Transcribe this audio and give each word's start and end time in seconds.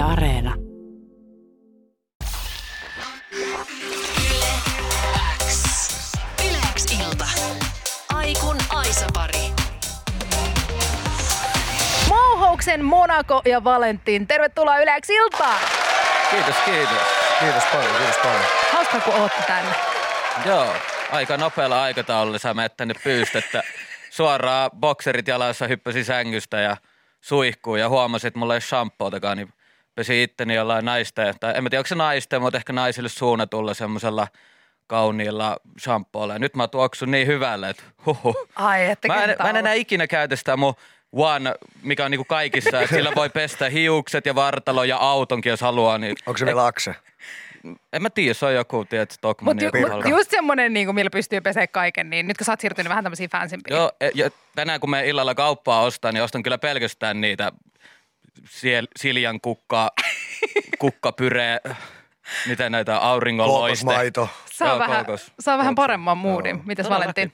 Yle 0.00 0.08
Areena. 0.08 0.54
Yleäks 6.48 6.86
ilta. 7.00 7.24
Aikun 8.14 8.56
Aisapari. 8.68 9.52
Mouhouksen 12.08 12.84
Monaco 12.84 13.42
ja 13.44 13.64
Valentin. 13.64 14.26
Tervetuloa 14.26 14.78
Yleäksi 14.78 15.14
iltaan. 15.14 15.60
Kiitos, 16.30 16.56
kiitos. 16.64 16.98
Kiitos 17.40 17.64
paljon, 17.72 17.96
kiitos 17.96 18.16
paljon. 18.22 18.44
Hauska, 18.72 19.00
kun 19.00 19.14
ootte 19.14 19.42
tänne. 19.46 19.70
Joo, 20.46 20.66
aika 21.12 21.36
nopealla 21.36 21.82
aikataululla 21.82 22.38
sä 22.38 22.54
menet 22.54 22.76
tänne 22.76 22.94
pyystettä. 23.04 23.62
Suoraan 24.10 24.70
bokserit 24.80 25.28
jalassa 25.28 25.66
hyppäsi 25.66 26.04
sängystä 26.04 26.60
ja 26.60 26.76
suihkuu 27.20 27.76
ja 27.76 27.88
huomasi, 27.88 28.26
että 28.26 28.38
mulla 28.38 28.54
ei 28.54 28.60
shampootakaan, 28.60 29.36
niin 29.36 29.52
pesi 30.00 30.22
itteni 30.22 30.54
jollain 30.54 30.84
naisten, 30.84 31.34
tai 31.40 31.52
en 31.56 31.62
mä 31.62 31.70
tiedä 31.70 31.80
onko 31.80 31.88
se 31.88 31.94
naisten, 31.94 32.42
mutta 32.42 32.56
ehkä 32.56 32.72
naisille 32.72 33.08
suunnatulla 33.08 33.74
semmoisella 33.74 34.28
kauniilla 34.86 35.56
shampoolla. 35.80 36.32
Ja 36.32 36.38
nyt 36.38 36.56
mä 36.56 36.68
tuoksun 36.68 37.10
niin 37.10 37.26
hyvälle, 37.26 37.68
että 37.68 37.82
huhu. 38.06 38.34
Ai, 38.56 38.86
että 38.86 39.08
Mä 39.08 39.24
en, 39.24 39.36
mä 39.42 39.50
en 39.50 39.56
enää 39.56 39.72
ikinä 39.72 40.06
käytä 40.06 40.36
sitä 40.36 40.56
mun 40.56 40.74
One, 41.12 41.54
mikä 41.82 42.04
on 42.04 42.10
niinku 42.10 42.24
kaikissa, 42.24 42.80
että 42.80 42.96
sillä 42.96 43.12
voi 43.16 43.30
pestä 43.30 43.68
hiukset 43.68 44.26
ja 44.26 44.34
vartalo 44.34 44.84
ja 44.84 44.96
autonkin, 44.96 45.50
jos 45.50 45.60
haluaa. 45.60 45.98
Niin 45.98 46.16
Onko 46.26 46.38
se 46.38 46.46
vielä 46.46 46.66
akse? 46.66 46.94
en 47.92 48.02
mä 48.02 48.10
tiedä, 48.10 48.34
se 48.34 48.46
on 48.46 48.54
joku, 48.54 48.84
tiedät, 48.84 49.10
Stockman. 49.10 49.56
Mutta 49.56 49.78
ju, 49.78 49.88
mut 49.88 50.08
just 50.08 50.30
semmonen, 50.30 50.72
niin 50.72 50.94
millä 50.94 51.10
pystyy 51.10 51.40
pesemään 51.40 51.68
kaiken, 51.68 52.10
niin 52.10 52.26
nyt 52.26 52.36
kun 52.36 52.44
sä 52.44 52.52
oot 52.52 52.60
siirtynyt 52.60 52.88
vähän 52.88 53.04
tämmöisiin 53.04 53.30
fansimpiin. 53.30 53.76
Joo, 53.76 53.92
e- 54.00 54.10
ja 54.14 54.30
tänään 54.54 54.80
kun 54.80 54.90
me 54.90 55.08
illalla 55.08 55.34
kauppaa 55.34 55.82
ostan, 55.82 56.14
niin 56.14 56.22
ostan 56.22 56.42
kyllä 56.42 56.58
pelkästään 56.58 57.20
niitä 57.20 57.52
siljan 58.96 59.40
kukka, 59.40 59.90
kukkapyre, 60.78 61.58
miten 62.46 62.72
näitä 62.72 62.98
auringonloiste. 62.98 63.84
Kookosmaito. 63.84 64.28
Saa 64.52 64.68
Joo, 64.68 64.78
vähän, 64.78 65.06
kookos. 65.06 65.32
saa 65.40 65.58
vähän 65.58 65.74
paremman 65.74 66.18
moodin. 66.18 66.62
Mites. 66.64 66.88
Valentin? 66.88 67.32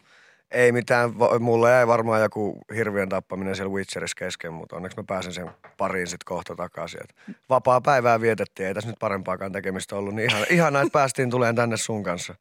Ei 0.50 0.72
mitään, 0.72 1.11
mulle 1.41 1.70
jäi 1.70 1.86
varmaan 1.86 2.22
joku 2.22 2.58
hirviön 2.75 3.08
tappaminen 3.08 3.56
siellä 3.56 3.72
Witcherissa 3.72 4.14
kesken, 4.19 4.53
mutta 4.53 4.77
onneksi 4.77 4.98
mä 4.98 5.05
pääsen 5.06 5.33
sen 5.33 5.50
pariin 5.77 6.06
sitten 6.06 6.25
kohta 6.25 6.56
takaisin. 6.56 7.00
Et 7.05 7.36
vapaa 7.48 7.80
päivää 7.80 8.20
vietettiin, 8.20 8.66
ei 8.66 8.75
tässä 8.75 8.91
nyt 8.91 8.98
parempaakaan 8.98 9.53
tekemistä 9.53 9.97
ollut, 9.97 10.14
niin 10.14 10.30
ihan, 10.30 10.47
ihanaa, 10.50 10.83
että 10.83 10.92
päästiin 10.92 11.30
tulemaan 11.30 11.55
tänne 11.55 11.77
sun 11.77 12.03
kanssa. 12.03 12.34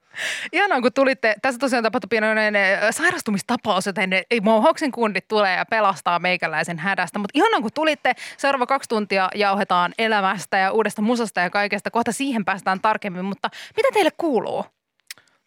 Ihanaa, 0.52 0.82
kun 0.82 0.94
tulitte. 0.94 1.36
Tässä 1.42 1.60
tosiaan 1.60 1.84
tapahtui 1.84 2.08
pienoinen 2.08 2.56
eh, 2.56 2.80
sairastumistapaus, 2.92 3.86
joten 3.86 4.10
ne 4.10 4.24
Mohoksen 4.42 4.92
kundit 4.92 5.28
tulee 5.28 5.56
ja 5.56 5.66
pelastaa 5.66 6.20
meikäläisen 6.20 6.80
hädästä. 6.80 7.20
Mutta 7.20 7.40
ihanaa, 7.40 7.62
kun 7.62 7.72
tulitte. 7.74 8.14
Seuraava 8.38 8.66
kaksi 8.66 8.90
tuntia 8.90 9.30
jauhetaan 9.36 9.94
elämästä 9.98 10.58
ja 10.58 10.72
uudesta 10.72 11.02
musasta 11.02 11.42
ja 11.42 11.50
kaikesta. 11.50 11.92
Kohta 11.92 12.12
siihen 12.12 12.46
päästään 12.46 12.82
tarkemmin, 12.82 13.26
mutta 13.26 13.50
mitä 13.76 13.90
teille 13.94 14.12
kuuluu? 14.18 14.66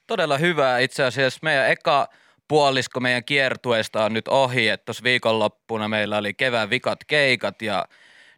Todella 0.06 0.38
hyvää 0.38 0.78
itse 0.78 1.04
asiassa. 1.04 1.40
Meidän 1.42 1.70
eka 1.70 2.08
puolisko 2.48 3.00
meidän 3.00 3.24
kiertueesta 3.24 4.04
on 4.04 4.12
nyt 4.12 4.28
ohi, 4.28 4.68
että 4.68 4.84
tuossa 4.84 5.04
viikonloppuna 5.04 5.88
meillä 5.88 6.16
oli 6.16 6.34
kevään 6.34 6.70
vikat 6.70 7.04
keikat 7.04 7.62
ja 7.62 7.84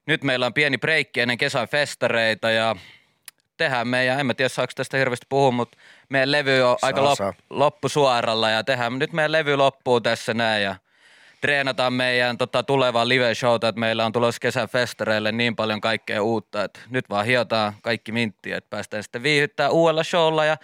nyt 0.06 0.24
meillä 0.24 0.46
on 0.46 0.54
pieni 0.54 0.78
breikki 0.78 1.20
ennen 1.20 1.38
kesän 1.38 1.68
festareita 1.68 2.50
ja 2.50 2.76
tehdään 3.56 3.88
meidän, 3.88 4.20
en 4.20 4.26
mä 4.26 4.34
tiedä 4.34 4.48
saako 4.48 4.72
tästä 4.76 4.96
hirveästi 4.96 5.26
puhua, 5.28 5.50
mutta 5.50 5.78
meidän 6.08 6.32
levy 6.32 6.62
on 6.62 6.78
Saa, 6.78 6.88
aika 6.88 7.04
lop, 7.04 7.18
saa. 7.18 7.34
loppusuoralla 7.50 8.50
ja 8.50 8.64
tehdään 8.64 8.98
nyt 8.98 9.12
meidän 9.12 9.32
levy 9.32 9.56
loppuu 9.56 10.00
tässä 10.00 10.34
näin 10.34 10.62
ja 10.62 10.76
treenataan 11.40 11.92
meidän 11.92 12.38
tota, 12.38 12.62
tulevaa 12.62 13.08
live-showta, 13.08 13.68
että 13.68 13.80
meillä 13.80 14.06
on 14.06 14.12
tulossa 14.12 14.40
kesän 14.40 14.68
festareille 14.68 15.32
niin 15.32 15.56
paljon 15.56 15.80
kaikkea 15.80 16.22
uutta, 16.22 16.64
että 16.64 16.80
nyt 16.90 17.10
vaan 17.10 17.26
hiotaan 17.26 17.74
kaikki 17.82 18.12
minttiä, 18.12 18.56
että 18.56 18.70
päästään 18.70 19.02
sitten 19.02 19.22
viihyttää 19.22 19.70
uudella 19.70 20.04
showlla 20.04 20.44
ja 20.44 20.56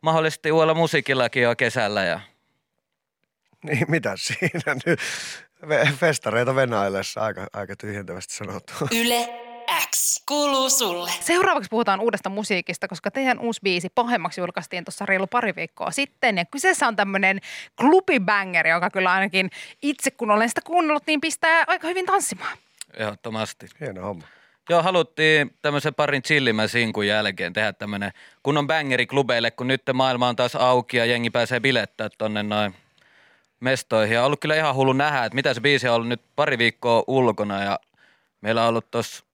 mahdollisesti 0.00 0.52
uudella 0.52 0.74
musiikillakin 0.74 1.42
jo 1.42 1.56
kesällä 1.56 2.04
ja 2.04 2.20
Niin 3.66 3.84
mitä 3.88 4.14
siinä 4.16 4.76
nyt? 4.86 5.00
Festareita 5.96 6.54
venaillessa, 6.54 7.20
aika, 7.20 7.46
aika 7.52 7.76
tyhjentävästi 7.76 8.34
sanottu. 8.34 8.72
Yle 9.00 9.28
X 9.90 10.22
kuuluu 10.26 10.70
sulle. 10.70 11.10
Seuraavaksi 11.20 11.68
puhutaan 11.70 12.00
uudesta 12.00 12.28
musiikista, 12.28 12.88
koska 12.88 13.10
teidän 13.10 13.38
uusi 13.38 13.60
biisi 13.62 13.88
Pahemmaksi 13.94 14.40
julkaistiin 14.40 14.84
tuossa 14.84 15.06
reilu 15.06 15.26
pari 15.26 15.56
viikkoa 15.56 15.90
sitten. 15.90 16.38
Ja 16.38 16.44
kyseessä 16.44 16.88
on 16.88 16.96
tämmöinen 16.96 17.40
klubibanger, 17.76 18.66
joka 18.66 18.90
kyllä 18.90 19.12
ainakin 19.12 19.50
itse 19.82 20.10
kun 20.10 20.30
olen 20.30 20.48
sitä 20.48 20.60
kuunnellut, 20.64 21.06
niin 21.06 21.20
pistää 21.20 21.64
aika 21.66 21.88
hyvin 21.88 22.06
tanssimaan. 22.06 22.58
ehdottomasti. 22.96 23.66
Hieno 23.80 24.02
homma. 24.02 24.24
Joo, 24.68 24.82
haluttiin 24.82 25.56
tämmöisen 25.62 25.94
parin 25.94 26.22
chillimän 26.22 26.68
sinkun 26.68 27.06
jälkeen 27.06 27.52
tehdä 27.52 27.72
tämmöinen 27.72 28.12
kunnon 28.42 28.66
bangeri 28.66 29.06
klubeille, 29.06 29.50
kun 29.50 29.66
nyt 29.66 29.82
maailma 29.94 30.28
on 30.28 30.36
taas 30.36 30.56
auki 30.56 30.96
ja 30.96 31.04
jengi 31.04 31.30
pääsee 31.30 31.60
bilettää 31.60 32.08
tonne 32.18 32.42
noin 32.42 32.74
mestoihin. 33.60 34.14
Ja 34.14 34.20
on 34.20 34.26
ollut 34.26 34.40
kyllä 34.40 34.56
ihan 34.56 34.74
hullu 34.74 34.92
nähdä, 34.92 35.24
että 35.24 35.34
mitä 35.34 35.54
se 35.54 35.60
biisi 35.60 35.88
on 35.88 35.94
ollut 35.94 36.08
nyt 36.08 36.22
pari 36.36 36.58
viikkoa 36.58 37.04
ulkona 37.06 37.62
ja 37.62 37.80
meillä 38.40 38.62
on 38.62 38.68
ollut 38.68 38.90
tossa 38.90 39.24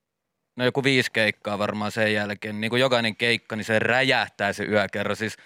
no 0.57 0.65
joku 0.65 0.85
viisi 0.85 1.13
keikkaa 1.13 1.59
varmaan 1.59 1.93
sen 1.93 2.15
jälkeen. 2.15 2.61
Niin 2.61 2.71
kuin 2.71 2.81
jokainen 2.81 3.17
keikka, 3.17 3.57
niin 3.57 3.65
se 3.65 3.79
räjähtää 3.79 4.53
se 4.53 4.65
yökerro. 4.65 5.15
Siis 5.15 5.37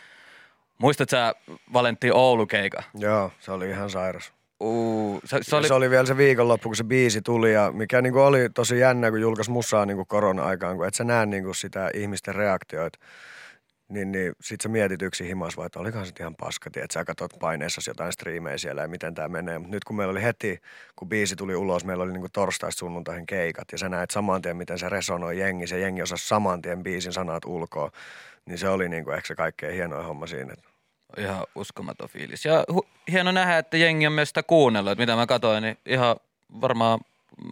muistatko 0.79 1.11
sä 1.11 1.35
Valentti 1.73 2.11
Oulu-keika? 2.11 2.83
Joo, 2.95 3.33
se 3.41 3.53
oli 3.53 3.71
ihan 3.71 3.91
sairas. 3.91 4.33
Uu, 4.61 5.21
se, 5.25 5.39
se 5.43 5.57
oli, 5.57 5.69
se 5.69 5.75
oli 5.75 5.91
vielä 5.91 6.07
se 6.07 6.17
viikonloppu, 6.17 6.69
kun 6.69 6.77
se 6.77 6.85
biisi 6.85 7.23
tuli 7.23 7.53
ja 7.53 7.73
mikä 7.73 8.03
niinku 8.03 8.21
oli 8.21 8.51
tosi 8.55 8.79
jännä, 8.79 9.11
kun 9.11 9.21
julkaisi 9.21 9.51
musaa 9.51 9.87
niinku 9.87 10.05
korona-aikaan, 10.05 10.77
kun 10.77 10.87
et 10.87 10.95
sä 10.95 11.05
näe 11.05 11.27
niinku 11.27 11.55
sitä 11.55 11.91
ihmisten 11.95 12.35
reaktioita. 12.35 12.99
Niin, 13.91 14.13
niin 14.13 14.33
sit 14.41 14.61
sä 14.61 14.69
mietit 14.69 15.03
yksin 15.03 15.27
himas 15.27 15.57
vai, 15.57 15.67
että 15.67 15.79
olikohan 15.81 16.07
se 16.07 16.13
ihan 16.21 16.37
paska, 16.37 16.71
että 16.77 16.95
sä 16.95 17.05
katsot 17.05 17.33
paineessa 17.41 17.91
jotain 17.91 18.13
striimejä 18.13 18.59
siellä 18.59 18.83
ja 18.83 18.89
miten 18.89 19.15
tämä 19.15 19.29
menee. 19.29 19.59
Mut 19.59 19.71
nyt 19.71 19.85
kun 19.85 19.97
meillä 19.97 20.13
oli 20.13 20.23
heti, 20.23 20.61
kun 20.97 21.09
biisi 21.09 21.37
tuli 21.37 21.55
ulos, 21.57 21.85
meillä 21.85 22.05
oli 22.05 22.13
niinku 22.13 22.29
torstaista 22.33 22.79
sunnuntaihin 22.79 23.27
keikat 23.27 23.73
ja 23.73 23.79
sä 23.79 23.89
näet 23.89 24.11
saman 24.11 24.43
tien, 24.43 24.57
miten 24.57 24.79
se 24.79 24.89
resonoi 24.89 25.39
jengi, 25.39 25.67
se 25.67 25.79
jengi 25.79 26.03
osasi 26.03 26.29
saman 26.29 26.63
tien 26.63 26.83
biisin 26.83 27.13
sanat 27.13 27.45
ulkoa. 27.45 27.91
Niin 28.47 28.59
se 28.59 28.69
oli 28.69 28.89
niinku 28.89 29.11
ehkä 29.11 29.29
se 29.29 29.35
kaikkein 29.35 29.75
hienoin 29.75 30.07
homma 30.07 30.27
siinä. 30.27 30.55
ihan 31.17 31.47
uskomaton 31.55 32.09
fiilis. 32.09 32.45
Ja 32.45 32.65
hu- 32.73 32.89
hieno 33.13 33.33
nähdä, 33.33 33.59
että 33.59 33.77
jengi 33.77 34.07
on 34.07 34.13
myös 34.13 34.29
sitä 34.29 34.43
kuunnellut. 34.43 34.93
Että 34.93 35.03
mitä 35.03 35.17
mä 35.17 35.27
katsoin, 35.27 35.63
niin 35.63 35.79
ihan 35.87 36.17
varmaan 36.61 37.01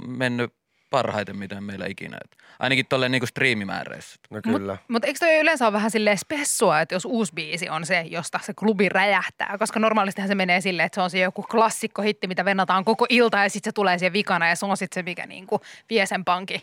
mennyt 0.06 0.52
parhaiten, 0.90 1.36
mitä 1.36 1.60
meillä 1.60 1.86
ikinä. 1.86 2.18
Et 2.24 2.38
ainakin 2.58 2.86
tuolle 2.88 3.08
niinku 3.08 3.26
striimimääreissä. 3.26 4.20
No 4.30 4.40
kyllä. 4.42 4.72
Mutta 4.72 4.84
mut 4.88 5.04
eikö 5.04 5.18
toi 5.18 5.40
yleensä 5.40 5.66
ole 5.66 5.72
vähän 5.72 5.90
silleen 5.90 6.18
spessua, 6.18 6.80
että 6.80 6.94
jos 6.94 7.04
uusi 7.04 7.32
biisi 7.34 7.68
on 7.68 7.86
se, 7.86 8.00
josta 8.00 8.40
se 8.42 8.54
klubi 8.54 8.88
räjähtää? 8.88 9.56
Koska 9.58 9.80
normaalistihan 9.80 10.28
se 10.28 10.34
menee 10.34 10.60
silleen, 10.60 10.86
että 10.86 10.94
se 10.94 11.00
on 11.00 11.10
se 11.10 11.18
joku 11.18 11.42
klassikkohitti, 11.42 12.26
mitä 12.26 12.44
venataan 12.44 12.84
koko 12.84 13.06
ilta 13.08 13.38
ja 13.38 13.50
sitten 13.50 13.70
se 13.70 13.74
tulee 13.74 13.98
siihen 13.98 14.12
vikana 14.12 14.48
ja 14.48 14.56
se 14.56 14.66
on 14.66 14.76
sitten 14.76 14.94
se, 14.94 15.02
mikä 15.02 15.26
niinku 15.26 15.60
vie 15.90 16.06
sen 16.06 16.24
pankin. 16.24 16.62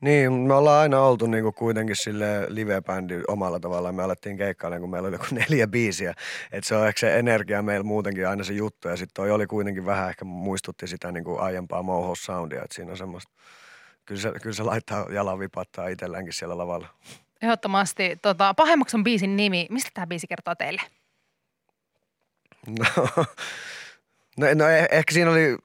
Niin, 0.00 0.32
me 0.32 0.54
ollaan 0.54 0.80
aina 0.82 1.00
oltu 1.00 1.26
niinku 1.26 1.52
kuitenkin 1.52 1.96
sille 1.96 2.46
live-bändi 2.48 3.22
omalla 3.28 3.60
tavallaan. 3.60 3.94
Me 3.94 4.02
alettiin 4.02 4.36
keikkailemaan, 4.36 4.80
kun 4.80 4.90
meillä 4.90 5.06
oli 5.06 5.14
joku 5.14 5.26
neljä 5.30 5.66
biisiä. 5.66 6.14
Et 6.52 6.64
se 6.64 6.76
on 6.76 6.88
ehkä 6.88 7.00
se 7.00 7.18
energia 7.18 7.62
meillä 7.62 7.84
muutenkin 7.84 8.28
aina 8.28 8.44
se 8.44 8.52
juttu. 8.52 8.88
Ja 8.88 8.96
sitten 8.96 9.14
toi 9.14 9.30
oli 9.30 9.46
kuitenkin 9.46 9.86
vähän 9.86 10.08
ehkä 10.08 10.24
muistutti 10.24 10.86
sitä 10.86 11.12
niinku 11.12 11.38
aiempaa 11.38 11.82
Moho 11.82 12.14
Soundia. 12.14 12.62
Että 12.62 12.74
siinä 12.74 12.90
on 12.90 12.96
semmoista, 12.96 13.32
kyllä 14.06 14.20
se, 14.20 14.32
kyllä 14.42 14.56
se 14.56 14.62
laittaa 14.62 15.06
jalan 15.12 15.38
vipattaa 15.38 15.88
itselläänkin 15.88 16.32
siellä 16.32 16.58
lavalla. 16.58 16.88
Ehdottomasti. 17.42 18.18
Tota, 18.22 18.54
Pahemmaksi 18.54 18.96
on 18.96 19.04
biisin 19.04 19.36
nimi. 19.36 19.66
Mistä 19.70 19.90
tämä 19.94 20.06
biisi 20.06 20.26
kertoo 20.26 20.54
teille? 20.54 20.82
No, 22.66 22.86
no, 24.36 24.46
no 24.54 24.64
eh- 24.64 24.88
ehkä 24.90 25.14
siinä 25.14 25.30
oli, 25.30 25.56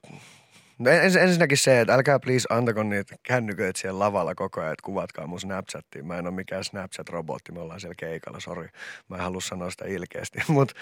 no 0.78 0.90
ens, 0.90 1.16
ensinnäkin 1.16 1.58
se, 1.58 1.80
että 1.80 1.94
älkää 1.94 2.18
please 2.18 2.46
antako 2.50 2.82
niitä 2.82 3.16
kännyköitä 3.22 3.80
siellä 3.80 3.98
lavalla 3.98 4.34
koko 4.34 4.60
ajan, 4.60 4.72
että 4.72 4.84
kuvatkaa 4.84 5.26
mun 5.26 5.40
Snapchattiin. 5.40 6.06
Mä 6.06 6.18
en 6.18 6.26
ole 6.26 6.34
mikään 6.34 6.64
Snapchat-robotti, 6.64 7.52
me 7.52 7.60
ollaan 7.60 7.80
siellä 7.80 7.94
keikalla, 7.98 8.40
sori. 8.40 8.68
Mä 9.08 9.16
en 9.16 9.22
halua 9.22 9.40
sanoa 9.40 9.70
sitä 9.70 9.84
ilkeästi, 9.88 10.38
mutta 10.48 10.74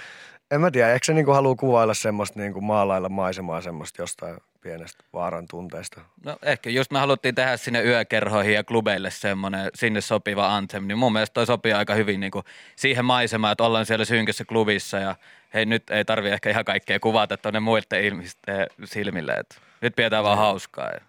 en 0.50 0.60
mä 0.60 0.70
tiedä, 0.70 0.92
ehkä 0.92 1.06
se 1.06 1.12
niinku 1.12 1.32
haluaa 1.32 1.54
kuvailla 1.54 1.94
semmoista 1.94 2.40
niinku 2.40 2.60
maalailla 2.60 3.08
maisemaa 3.08 3.60
semmoista 3.60 4.02
jostain 4.02 4.36
pienestä 4.60 5.04
vaaran 5.12 5.46
tunteesta. 5.50 6.00
No 6.24 6.36
ehkä 6.42 6.70
just 6.70 6.90
me 6.90 6.98
haluttiin 6.98 7.34
tehdä 7.34 7.56
sinne 7.56 7.82
yökerhoihin 7.82 8.54
ja 8.54 8.64
klubeille 8.64 9.10
semmoinen 9.10 9.70
sinne 9.74 10.00
sopiva 10.00 10.56
anthem, 10.56 10.86
niin 10.86 10.98
mun 10.98 11.12
mielestä 11.12 11.34
toi 11.34 11.46
sopii 11.46 11.72
aika 11.72 11.94
hyvin 11.94 12.20
niin 12.20 12.30
kuin 12.32 12.44
siihen 12.76 13.04
maisemaan, 13.04 13.52
että 13.52 13.64
ollaan 13.64 13.86
siellä 13.86 14.04
synkässä 14.04 14.44
klubissa 14.44 14.98
ja 14.98 15.16
hei 15.54 15.66
nyt 15.66 15.90
ei 15.90 16.04
tarvi 16.04 16.28
ehkä 16.28 16.50
ihan 16.50 16.64
kaikkea 16.64 17.00
kuvata 17.00 17.36
tuonne 17.36 17.60
muiden 17.60 18.04
ihmisten 18.04 18.66
silmille, 18.84 19.32
että 19.32 19.56
nyt 19.80 19.96
pidetään 19.96 20.24
vaan 20.24 20.38
hauskaa. 20.38 20.88
Ja. 20.88 21.00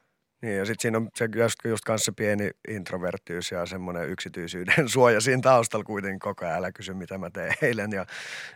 Niin 0.42 0.58
ja 0.58 0.66
sitten 0.66 0.82
siinä 0.82 0.98
on 0.98 1.10
se 1.16 1.30
just, 1.36 1.60
just 1.66 1.86
kanssa 1.86 2.06
se 2.06 2.12
pieni 2.12 2.50
introverttiys 2.68 3.52
ja 3.52 3.66
semmoinen 3.66 4.10
yksityisyyden 4.10 4.90
suoja 4.94 5.22
siinä 5.22 5.42
taustalla 5.42 5.84
kuitenkin 5.84 6.20
koko 6.20 6.46
ajan. 6.46 6.58
Älä 6.58 6.72
kysy 6.72 6.94
mitä 6.94 7.18
mä 7.18 7.30
tein 7.30 7.54
eilen 7.62 7.92
ja 7.92 8.06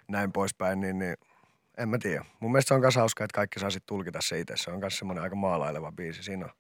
näin 0.08 0.32
poispäin, 0.32 0.80
niin, 0.80 1.00
niin 1.00 1.16
En 1.77 1.89
mä 1.89 1.98
tiedä. 1.98 2.25
Mun 2.39 2.51
mielestä 2.51 2.68
se 2.68 2.74
on 2.74 2.80
myös 2.80 2.95
hauskaa, 2.95 3.25
että 3.25 3.36
kaikki 3.36 3.60
saa 3.60 3.69
sit 3.69 3.86
tulkita 3.86 4.19
se 4.22 4.39
itse. 4.39 4.54
Se 4.57 4.72
on 4.72 4.80
myös 4.80 4.98
semmoinen 4.98 5.24
aika 5.24 5.36
maalaileva 5.36 5.92
biisi. 5.92 6.24
Siinä 6.24 6.45
on 6.45 6.51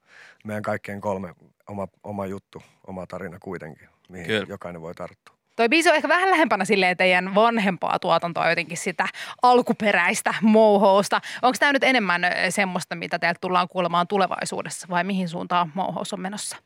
meidän 0.43 0.63
kaikkien 0.63 1.01
kolme 1.01 1.33
oma, 1.67 1.87
oma 2.03 2.25
juttu, 2.25 2.63
oma 2.87 3.07
tarina 3.07 3.37
kuitenkin, 3.39 3.89
mihin 4.09 4.25
Kyllä. 4.27 4.45
jokainen 4.49 4.81
voi 4.81 4.93
tarttua. 4.95 5.35
Toi 5.55 5.69
biisi 5.69 5.89
on 5.89 5.95
ehkä 5.95 6.07
vähän 6.07 6.31
lähempänä 6.31 6.65
silleen 6.65 6.97
teidän 6.97 7.35
vanhempaa 7.35 7.99
tuotantoa 7.99 8.49
jotenkin 8.49 8.77
sitä 8.77 9.07
alkuperäistä 9.41 10.33
mouhousta. 10.41 11.21
Onko 11.41 11.57
tämä 11.59 11.73
nyt 11.73 11.83
enemmän 11.83 12.21
semmoista, 12.49 12.95
mitä 12.95 13.19
teiltä 13.19 13.37
tullaan 13.41 13.67
kuulemaan 13.67 14.07
tulevaisuudessa 14.07 14.87
vai 14.89 15.03
mihin 15.03 15.29
suuntaan 15.29 15.71
mouhous 15.75 16.13
on 16.13 16.21
menossa? 16.21 16.57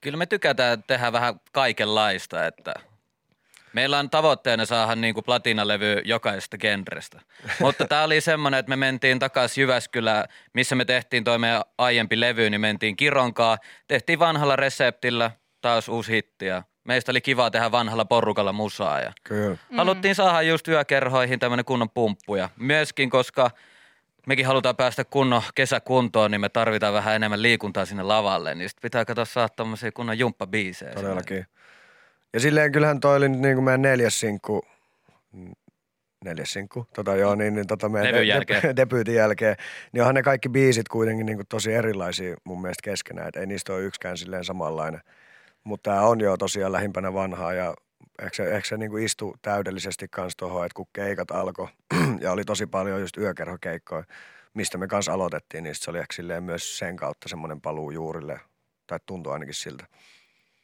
Kyllä 0.00 0.16
me 0.16 0.26
tykätään 0.26 0.82
tehdä 0.82 1.12
vähän 1.12 1.40
kaikenlaista, 1.52 2.46
että 2.46 2.74
meillä 3.76 3.98
on 3.98 4.10
tavoitteena 4.10 4.66
saada 4.66 4.94
niin 4.94 5.14
kuin 5.14 5.24
platinalevy 5.24 6.02
jokaisesta 6.04 6.58
genrestä. 6.58 7.20
Mutta 7.60 7.86
tämä 7.86 8.02
oli 8.02 8.20
semmoinen, 8.20 8.60
että 8.60 8.70
me 8.70 8.76
mentiin 8.76 9.18
takaisin 9.18 9.62
Jyväskylään, 9.62 10.24
missä 10.52 10.74
me 10.74 10.84
tehtiin 10.84 11.24
toi 11.24 11.38
meidän 11.38 11.62
aiempi 11.78 12.20
levy, 12.20 12.50
niin 12.50 12.60
mentiin 12.60 12.96
Kironkaa. 12.96 13.58
Tehtiin 13.88 14.18
vanhalla 14.18 14.56
reseptillä 14.56 15.30
taas 15.60 15.88
uusi 15.88 16.12
hitti 16.12 16.46
ja 16.46 16.62
meistä 16.84 17.12
oli 17.12 17.20
kiva 17.20 17.50
tehdä 17.50 17.72
vanhalla 17.72 18.04
porukalla 18.04 18.52
musaa 18.52 19.00
ja 19.00 19.12
Kyllä. 19.24 19.56
Mm. 19.70 19.76
Haluttiin 19.76 20.14
saada 20.14 20.42
just 20.42 20.68
yökerhoihin 20.68 21.38
tämmöinen 21.38 21.64
kunnon 21.64 21.90
pumppu 21.90 22.36
ja 22.36 22.48
myöskin, 22.56 23.10
koska 23.10 23.50
mekin 24.26 24.46
halutaan 24.46 24.76
päästä 24.76 25.04
kunnon 25.04 25.42
kesäkuntoon, 25.54 26.30
niin 26.30 26.40
me 26.40 26.48
tarvitaan 26.48 26.94
vähän 26.94 27.14
enemmän 27.14 27.42
liikuntaa 27.42 27.84
sinne 27.84 28.02
lavalle, 28.02 28.54
niin 28.54 28.68
sit 28.68 28.78
pitää 28.82 29.04
katsoa 29.04 29.24
saada 29.24 29.48
tommosia 29.48 29.92
kunnon 29.92 30.18
jumppabiisejä. 30.18 30.94
Todellakin. 30.94 31.46
Ja 32.32 32.40
silleen 32.40 32.72
kyllähän 32.72 33.00
toi 33.00 33.16
oli 33.16 33.28
nyt 33.28 33.40
niin 33.40 33.54
kuin 33.54 33.64
meidän 33.64 33.82
neljäs 33.82 34.20
sinkku, 34.20 34.62
mm, 35.32 35.52
neljäs 36.24 36.52
sinkku, 36.52 36.86
tota 36.94 37.16
joo, 37.16 37.34
niin, 37.34 37.54
niin 37.54 37.66
tota 37.66 37.88
meidän 37.88 38.12
Levyn 38.12 38.28
jälkeen. 38.28 38.62
debyytin 38.76 39.14
jälkeen, 39.14 39.56
niin 39.92 40.02
onhan 40.02 40.14
ne 40.14 40.22
kaikki 40.22 40.48
biisit 40.48 40.88
kuitenkin 40.88 41.26
niin 41.26 41.36
kuin 41.36 41.46
tosi 41.48 41.72
erilaisia 41.72 42.36
mun 42.44 42.62
mielestä 42.62 42.90
keskenään, 42.90 43.28
että 43.28 43.40
ei 43.40 43.46
niistä 43.46 43.72
ole 43.72 43.82
yksikään 43.82 44.16
silleen 44.16 44.44
samanlainen. 44.44 45.00
Mutta 45.64 45.90
tämä 45.90 46.02
on 46.02 46.20
jo 46.20 46.36
tosiaan 46.36 46.72
lähimpänä 46.72 47.14
vanhaa 47.14 47.52
ja 47.52 47.74
ehkä 48.22 48.36
se, 48.36 48.50
ehkä 48.50 48.68
se 48.68 48.76
niin 48.76 48.90
kuin 48.90 49.04
istui 49.04 49.34
täydellisesti 49.42 50.06
kanssa 50.10 50.36
tuohon, 50.38 50.66
että 50.66 50.76
kun 50.76 50.86
keikat 50.92 51.30
alkoi 51.30 51.68
ja 52.20 52.32
oli 52.32 52.44
tosi 52.44 52.66
paljon 52.66 53.00
just 53.00 53.16
yökerhokeikkoja, 53.16 54.04
mistä 54.54 54.78
me 54.78 54.86
kanssa 54.86 55.12
aloitettiin, 55.12 55.64
niin 55.64 55.74
se 55.74 55.90
oli 55.90 55.98
ehkä 55.98 56.14
silleen 56.14 56.42
myös 56.42 56.78
sen 56.78 56.96
kautta 56.96 57.28
semmoinen 57.28 57.60
paluu 57.60 57.90
juurille, 57.90 58.40
tai 58.86 58.98
tuntui 59.06 59.32
ainakin 59.32 59.54
siltä. 59.54 59.86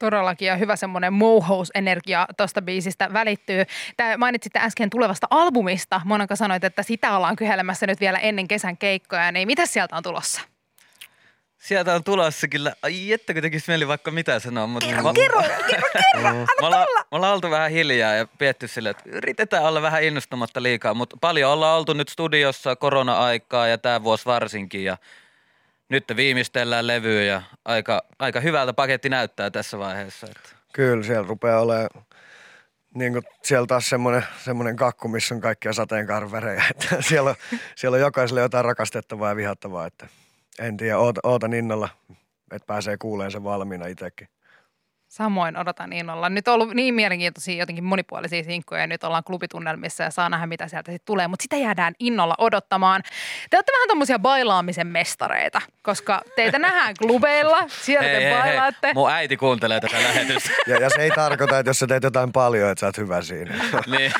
Todellakin 0.03 0.49
ja 0.49 0.57
hyvä 0.57 0.77
semmoinen 0.77 1.13
mouhous-energia 1.13 2.27
tuosta 2.37 2.63
biisistä 2.63 3.13
välittyy. 3.13 3.65
Tämä 3.97 4.17
mainitsitte 4.17 4.59
äsken 4.59 4.91
tulevasta 4.91 5.27
albumista. 5.31 6.01
Monaka 6.05 6.37
sanoit, 6.37 6.65
että 6.65 6.83
sitä 6.83 7.17
ollaan 7.17 7.37
kyhelemässä 7.37 7.87
nyt 7.87 8.01
vielä 8.01 8.19
ennen 8.19 8.49
kesän 8.49 8.77
keikkoja. 8.77 9.33
Niin 9.33 9.47
mitä 9.47 9.67
sieltä 9.67 9.97
on 9.97 10.03
tulossa? 10.03 10.41
Sieltä 11.59 11.95
on 11.95 12.05
tulossa 12.05 12.49
kyllä, 12.49 12.73
ai 12.83 13.13
että 13.13 13.33
kun 13.33 13.43
tekisi 13.43 13.65
mieli 13.69 13.89
vaikka 13.89 14.11
mitä 14.11 14.39
sanoa. 14.39 14.67
Mutta 14.67 14.89
Kerro, 14.89 15.03
mä, 15.03 15.13
kerro, 15.13 15.43
kerro, 15.43 15.89
kerro. 15.93 16.33
me, 16.33 16.67
ollaan, 16.67 16.87
me 16.95 17.17
ollaan 17.17 17.35
oltu 17.35 17.51
vähän 17.51 17.71
hiljaa 17.71 18.15
ja 18.15 18.27
pietty 18.39 18.69
sille, 18.69 18.91
että 18.91 19.03
yritetään 19.07 19.65
olla 19.65 19.83
vähän 19.83 20.03
innostumatta 20.03 20.63
liikaa. 20.63 20.95
Mutta 20.95 21.17
paljon 21.21 21.53
ollaan 21.53 21.79
oltu 21.79 21.93
nyt 21.93 22.09
studiossa 22.09 22.77
korona-aikaa 22.77 23.67
ja 23.67 23.79
tämä 23.79 24.03
vuosi 24.03 24.27
varsinkin. 24.27 24.85
Ja 24.85 24.97
nyt 25.93 26.05
viimeistellään 26.17 26.87
levyä 26.87 27.23
ja 27.23 27.43
aika, 27.65 28.03
aika 28.19 28.41
hyvältä 28.41 28.73
paketti 28.73 29.09
näyttää 29.09 29.51
tässä 29.51 29.79
vaiheessa. 29.79 30.27
Että. 30.27 30.49
Kyllä, 30.73 31.05
siellä 31.05 31.29
rupeaa 31.29 31.61
olemaan 31.61 31.89
niin 32.95 33.13
kuin 33.13 33.23
siellä 33.43 33.67
taas 33.67 33.89
semmoinen, 33.89 34.25
semmoinen 34.45 34.77
kakku, 34.77 35.09
missä 35.09 35.35
on 35.35 35.41
kaikkia 35.41 35.73
sateenkaarvärejä. 35.73 36.65
Että 36.71 36.97
siellä, 37.01 37.31
on, 37.31 37.37
siellä 37.77 37.95
on 37.95 38.01
jokaiselle 38.01 38.41
jotain 38.41 38.65
rakastettavaa 38.65 39.29
ja 39.29 39.37
vihattavaa. 39.37 39.87
Että 39.87 40.07
en 40.59 40.77
tiedä, 40.77 40.99
oota, 40.99 41.21
ootan 41.23 41.55
innolla, 41.55 41.89
että 42.51 42.67
pääsee 42.67 42.97
kuuleen 42.97 43.31
sen 43.31 43.45
valmiina 43.45 43.87
itsekin. 43.87 44.29
Samoin 45.13 45.57
odotan 45.57 45.93
innolla. 45.93 46.29
Nyt 46.29 46.49
on 46.49 46.55
ollut 46.55 46.75
niin 46.75 46.95
mielenkiintoisia 46.95 47.55
jotenkin 47.55 47.85
monipuolisia 47.85 48.45
sinkkuja 48.45 48.81
ja 48.81 48.87
nyt 48.87 49.05
ollaan 49.05 49.25
klubitunnelmissa 49.25 50.05
ja 50.05 50.11
saa 50.11 50.29
nähdä 50.29 50.47
mitä 50.47 50.69
sieltä 50.69 50.93
sitten 50.93 51.07
tulee. 51.07 51.29
Mutta 51.29 51.43
sitä 51.43 51.57
jäädään 51.57 51.95
innolla 51.99 52.35
odottamaan. 52.39 53.03
Te 53.51 53.57
olette 53.57 53.73
vähän 53.73 53.89
tommosia 53.89 54.19
bailaamisen 54.19 54.87
mestareita, 54.87 55.61
koska 55.83 56.23
teitä 56.37 56.59
nähdään 56.59 56.95
klubeilla, 56.99 57.59
siellä 57.69 58.09
te 58.09 58.37
bailaatte. 58.41 58.93
Mun 58.95 59.11
äiti 59.11 59.37
kuuntelee 59.37 59.81
tätä 59.81 59.97
lähetystä. 60.03 60.51
Ja, 60.67 60.77
ja 60.77 60.91
se 60.91 61.03
ei 61.03 61.11
tarkoita, 61.11 61.59
että 61.59 61.71
jos 61.71 61.79
sä 61.79 61.87
teet 61.87 62.03
jotain 62.03 62.33
paljon, 62.33 62.71
että 62.71 62.81
sä 62.81 62.87
oot 62.87 62.99
hyvä 62.99 63.23
siinä. 63.23 63.55
niin, 63.87 64.13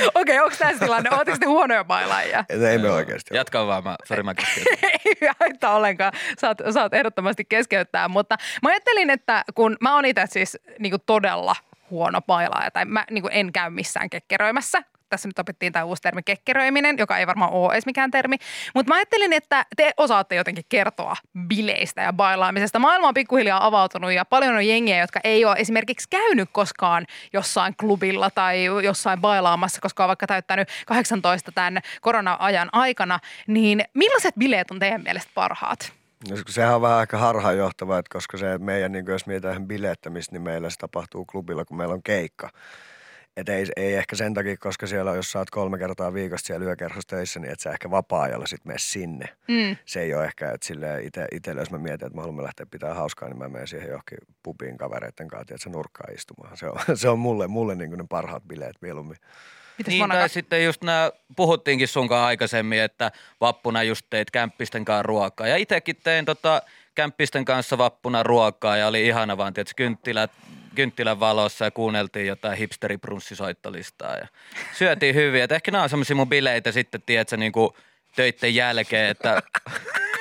Okei, 0.20 0.38
onko 0.38 0.56
tässä 0.58 0.84
tilanne? 0.84 1.10
Oletteko 1.10 1.38
te 1.40 1.46
huonoja 1.46 1.84
bailaajia? 1.84 2.44
Et 2.48 2.62
ei 2.62 2.78
me 2.78 2.90
oikeasti 2.90 3.36
jatka 3.36 3.66
vaan, 3.66 3.84
mä, 3.84 3.96
sori 4.04 4.22
mä 4.22 4.34
ei 5.04 5.28
haittaa 5.40 5.74
ollenkaan. 5.74 6.12
Saat, 6.38 6.58
saat 6.70 6.94
ehdottomasti 6.94 7.44
keskeyttää, 7.44 8.08
mutta 8.08 8.36
mä 8.62 8.68
ajattelin, 8.68 9.10
että 9.10 9.44
kun 9.54 9.76
mä 9.80 9.94
oon 9.94 10.04
itse 10.04 10.22
siis 10.26 10.58
niin 10.78 10.94
todella 11.06 11.56
huono 11.90 12.20
bailaaja, 12.22 12.70
tai 12.70 12.84
mä 12.84 13.04
niin 13.10 13.24
en 13.30 13.52
käy 13.52 13.70
missään 13.70 14.10
kekkeröimässä, 14.10 14.82
tässä 15.12 15.28
nyt 15.28 15.38
opittiin 15.38 15.72
tämä 15.72 15.84
uusi 15.84 16.02
termi 16.02 16.22
kekkeröiminen, 16.22 16.98
joka 16.98 17.18
ei 17.18 17.26
varmaan 17.26 17.52
ole 17.52 17.72
edes 17.72 17.86
mikään 17.86 18.10
termi. 18.10 18.36
Mutta 18.74 18.90
mä 18.90 18.94
ajattelin, 18.94 19.32
että 19.32 19.66
te 19.76 19.90
osaatte 19.96 20.34
jotenkin 20.34 20.64
kertoa 20.68 21.16
bileistä 21.48 22.02
ja 22.02 22.12
bailaamisesta. 22.12 22.78
Maailma 22.78 23.08
on 23.08 23.14
pikkuhiljaa 23.14 23.66
avautunut 23.66 24.12
ja 24.12 24.24
paljon 24.24 24.54
on 24.54 24.66
jengiä, 24.66 25.00
jotka 25.00 25.20
ei 25.24 25.44
ole 25.44 25.56
esimerkiksi 25.58 26.08
käynyt 26.10 26.48
koskaan 26.52 27.06
jossain 27.32 27.74
klubilla 27.80 28.30
tai 28.30 28.64
jossain 28.64 29.20
bailaamassa, 29.20 29.80
koska 29.80 30.04
on 30.04 30.08
vaikka 30.08 30.26
täyttänyt 30.26 30.68
18 30.86 31.52
tämän 31.52 31.82
korona-ajan 32.00 32.68
aikana. 32.72 33.18
Niin 33.46 33.84
millaiset 33.94 34.34
bileet 34.38 34.70
on 34.70 34.78
teidän 34.78 35.02
mielestä 35.02 35.30
parhaat? 35.34 35.92
No, 36.30 36.36
sehän 36.48 36.74
on 36.74 36.82
vähän 36.82 36.98
aika 36.98 37.18
harhaanjohtavaa, 37.18 37.98
että 37.98 38.12
koska 38.12 38.38
se 38.38 38.58
meidän, 38.58 38.92
niin 38.92 39.04
jos 39.08 39.26
mietitään 39.26 39.66
bilettämistä, 39.66 40.32
niin 40.32 40.42
meillä 40.42 40.70
se 40.70 40.76
tapahtuu 40.76 41.24
klubilla, 41.24 41.64
kun 41.64 41.76
meillä 41.76 41.94
on 41.94 42.02
keikka. 42.02 42.50
Et 43.36 43.48
ei, 43.48 43.66
ei, 43.76 43.94
ehkä 43.94 44.16
sen 44.16 44.34
takia, 44.34 44.56
koska 44.56 44.86
siellä, 44.86 45.14
jos 45.14 45.32
sä 45.32 45.38
oot 45.38 45.50
kolme 45.50 45.78
kertaa 45.78 46.14
viikosta 46.14 46.46
siellä 46.46 46.66
yökerhossa 46.66 47.08
töissä, 47.08 47.40
niin 47.40 47.52
et 47.52 47.60
sä 47.60 47.70
ehkä 47.70 47.90
vapaa-ajalla 47.90 48.46
sit 48.46 48.64
mene 48.64 48.78
sinne. 48.78 49.26
Mm. 49.48 49.76
Se 49.84 50.00
ei 50.00 50.14
ole 50.14 50.24
ehkä, 50.24 50.50
että 50.52 50.66
silleen 50.66 51.06
ite, 51.06 51.26
itelle, 51.32 51.60
jos 51.60 51.70
mä 51.70 51.78
mietin, 51.78 52.06
että 52.06 52.16
mä 52.16 52.22
haluan 52.22 52.44
lähteä 52.44 52.66
pitää 52.66 52.94
hauskaa, 52.94 53.28
niin 53.28 53.38
mä 53.38 53.48
menen 53.48 53.68
siihen 53.68 53.88
johonkin 53.88 54.18
pubiin 54.42 54.78
kavereiden 54.78 55.28
kanssa, 55.28 55.54
että 55.54 55.64
se 55.64 55.70
nurkkaan 55.70 56.14
istumaan. 56.14 56.56
Se 56.56 56.66
on, 56.66 56.78
se 56.94 57.08
on 57.08 57.18
mulle, 57.18 57.46
mulle 57.46 57.74
niin 57.74 57.90
ne 57.90 58.04
parhaat 58.08 58.42
bileet 58.48 58.76
mieluummin. 58.80 59.16
Mitäs 59.78 59.94
Niin, 59.94 60.08
tai 60.08 60.28
sitten 60.28 60.64
just 60.64 60.82
nämä, 60.82 61.10
puhuttiinkin 61.36 61.88
sunkaan 61.88 62.26
aikaisemmin, 62.26 62.80
että 62.80 63.12
vappuna 63.40 63.82
just 63.82 64.06
teit 64.10 64.30
kämppisten 64.30 64.84
kanssa 64.84 65.02
ruokaa. 65.02 65.46
Ja 65.46 65.56
itsekin 65.56 65.96
tein 66.04 66.24
tota 66.24 66.62
kämppisten 66.94 67.44
kanssa 67.44 67.78
vappuna 67.78 68.22
ruokaa 68.22 68.76
ja 68.76 68.86
oli 68.86 69.06
ihana 69.06 69.36
vaan, 69.36 69.54
tietysti 69.54 69.74
kynttilät, 69.76 70.30
kynttilän 70.74 71.20
valossa 71.20 71.64
ja 71.64 71.70
kuunneltiin 71.70 72.26
jotain 72.26 72.58
hipsteri-prunssisoittolistaa 72.58 74.16
ja 74.16 74.26
syötiin 74.72 75.14
hyvin. 75.14 75.42
Et 75.42 75.52
ehkä 75.52 75.70
nämä 75.70 75.84
on 75.84 75.90
semmoisia 75.90 76.16
mun 76.16 76.28
bileitä 76.28 76.72
sitten, 76.72 77.02
tiedätkö, 77.02 77.36
niin 77.36 77.52
kuin 77.52 77.70
töitten 78.16 78.54
jälkeen, 78.54 79.10
että 79.10 79.42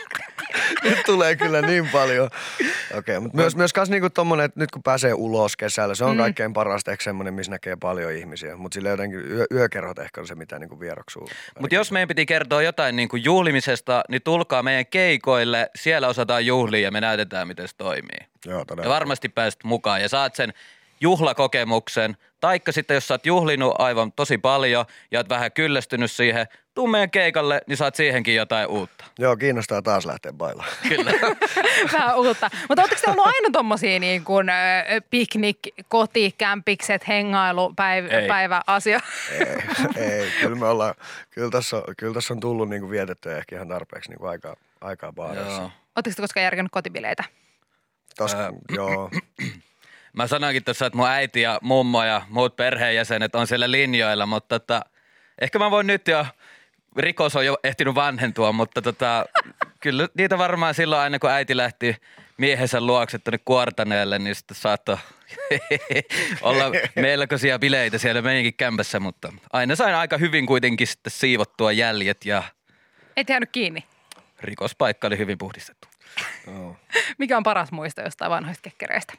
Nyt 0.84 1.00
tulee 1.06 1.36
kyllä 1.36 1.62
niin 1.62 1.90
paljon. 1.90 2.26
Okei, 2.28 2.98
okay, 2.98 3.20
mutta 3.20 3.38
myös, 3.38 3.56
myös 3.56 3.74
kas 3.74 3.90
niinku 3.90 4.10
tommonen, 4.10 4.46
että 4.46 4.60
nyt 4.60 4.72
kun 4.72 4.84
pääsee 4.84 5.14
ulos 5.14 5.58
kesällä, 5.58 5.96
se 5.96 6.06
on 6.06 6.16
Mm. 6.16 6.22
kaikkein 6.22 6.54
parasta 6.54 6.92
ehkä 6.92 7.04
semmoinen, 7.04 7.34
missä 7.34 7.52
näkee 7.52 7.76
paljon 7.76 8.12
ihmisiä. 8.12 8.56
Mutta 8.56 8.74
sille 8.76 8.90
jotenkin 8.90 9.32
yö, 9.32 9.46
yökerhot 9.54 10.00
ehkä 10.00 10.22
on 10.22 10.28
se, 10.28 10.36
mitä 10.36 10.60
niinku 10.60 10.80
vieroksuu. 10.80 11.30
Mutta 11.60 11.76
jos 11.76 11.92
meidän 11.92 12.08
piti 12.08 12.26
kertoa 12.26 12.62
jotain 12.62 12.96
niin 12.96 13.10
kuin 13.10 13.24
juhlimisesta, 13.24 14.04
niin 14.10 14.22
tulkaa 14.24 14.64
meidän 14.64 14.86
keikoille. 14.86 15.70
Siellä 15.76 16.08
osataan 16.08 16.46
juhlia 16.46 16.82
ja 16.82 16.92
me 16.92 17.02
näytetään, 17.02 17.48
miten 17.48 17.68
se 17.68 17.76
toimii. 17.78 18.28
Joo, 18.46 18.60
Ja 18.60 18.66
todella. 18.66 18.90
varmasti 18.94 19.30
pääset 19.30 19.64
mukaan 19.64 20.02
ja 20.02 20.10
saat 20.10 20.36
sen 20.36 20.54
juhlakokemuksen. 21.02 22.18
Taikka 22.40 22.72
sitten, 22.72 22.96
jos 22.96 23.08
sä 23.08 23.14
oot 23.14 23.26
juhlinut 23.26 23.76
aivan 23.78 24.12
tosi 24.12 24.38
paljon 24.38 24.86
ja 25.12 25.20
oot 25.20 25.30
vähän 25.30 25.52
kyllästynyt 25.52 26.12
siihen, 26.12 26.48
tuu 26.74 26.88
meidän 26.88 27.12
keikalle, 27.12 27.62
niin 27.68 27.78
saat 27.78 27.96
siihenkin 27.96 28.36
jotain 28.36 28.68
uutta. 28.68 29.06
Joo, 29.20 29.38
kiinnostaa 29.38 29.82
taas 29.82 30.06
lähteä 30.06 30.34
bailaan. 30.34 30.70
Kyllä. 30.90 31.12
Vähän 31.94 32.18
uutta. 32.18 32.50
Mutta 32.70 32.82
oletteko 32.82 33.02
te 33.06 33.12
ollut 33.12 33.26
aina 33.28 33.50
tommosia 33.52 34.00
niin 34.00 34.24
kuin 34.24 34.48
piknik, 35.10 35.60
koti, 35.88 36.36
kämpikset, 36.38 37.08
hengailu, 37.08 37.70
päiv- 37.70 38.14
Ei. 38.14 38.28
päiväasia? 38.28 39.00
ei, 39.32 39.46
ei, 40.04 40.32
kyllä 40.42 40.56
me 40.56 40.68
ollaan, 40.68 40.94
kyllä 41.30 41.50
tässä 41.50 41.78
on, 41.78 41.84
kyllä 41.98 42.14
tässä 42.14 42.34
on 42.34 42.40
tullut 42.40 42.70
niinku 42.70 42.90
vietettyä 42.90 43.38
ehkä 43.38 43.56
ihan 43.56 43.68
tarpeeksi 43.68 44.10
niinku 44.10 44.26
aikaa, 44.26 44.56
aikaa 44.82 45.14
baareissa. 45.14 45.62
Joo. 45.62 45.72
Oletteko 45.96 46.16
te 46.16 46.22
koskaan 46.22 46.44
järkännyt 46.44 46.72
kotibileitä? 46.72 47.24
Tos, 48.18 48.36
joo, 48.76 49.10
Mä 50.14 50.28
sanoinkin 50.28 50.64
tuossa, 50.64 50.86
että 50.86 50.98
mun 50.98 51.08
äiti 51.08 51.42
ja 51.42 51.60
mummo 51.62 52.04
ja 52.04 52.22
muut 52.30 52.56
perheenjäsenet 52.56 53.36
on 53.36 53.48
siellä 53.48 53.72
linjoilla, 53.72 54.26
mutta 54.26 54.60
tota, 54.60 54.82
ehkä 55.42 55.60
mä 55.60 55.72
voin 55.72 55.88
nyt 55.88 56.08
jo, 56.08 56.26
rikos 56.98 57.36
on 57.36 57.46
jo 57.46 57.58
ehtinyt 57.64 57.96
vanhentua, 57.96 58.52
mutta 58.52 58.82
tota, 58.82 59.26
kyllä 59.80 60.08
niitä 60.18 60.38
varmaan 60.38 60.74
silloin 60.74 61.02
aina 61.02 61.20
kun 61.20 61.30
äiti 61.30 61.58
lähti 61.58 61.96
miehensä 62.38 62.82
luokse 62.82 63.20
tuonne 63.20 63.38
kuortaneelle, 63.46 64.20
niin 64.20 64.36
sitten 64.36 64.58
saattoi 64.58 64.98
olla 66.42 66.64
melkoisia 66.96 67.60
bileitä 67.60 67.98
siellä 67.98 68.22
meidänkin 68.22 68.54
kämpässä, 68.54 69.00
mutta 69.00 69.34
aina 69.54 69.76
sain 69.76 69.96
aika 69.96 70.18
hyvin 70.18 70.46
kuitenkin 70.46 70.88
sitten 70.88 71.12
siivottua 71.12 71.72
jäljet 71.72 72.26
ja 72.26 72.44
Et 73.18 73.30
jäänyt 73.30 73.50
kiinni. 73.52 73.84
rikospaikka 74.40 75.08
oli 75.08 75.18
hyvin 75.18 75.38
puhdistettu. 75.38 75.88
Joo. 76.48 76.76
Mikä 77.18 77.38
on 77.38 77.44
paras 77.44 77.72
muisto 77.72 78.02
jostain 78.02 78.32
vanhoista 78.32 78.62
kekkereistä? 78.62 79.14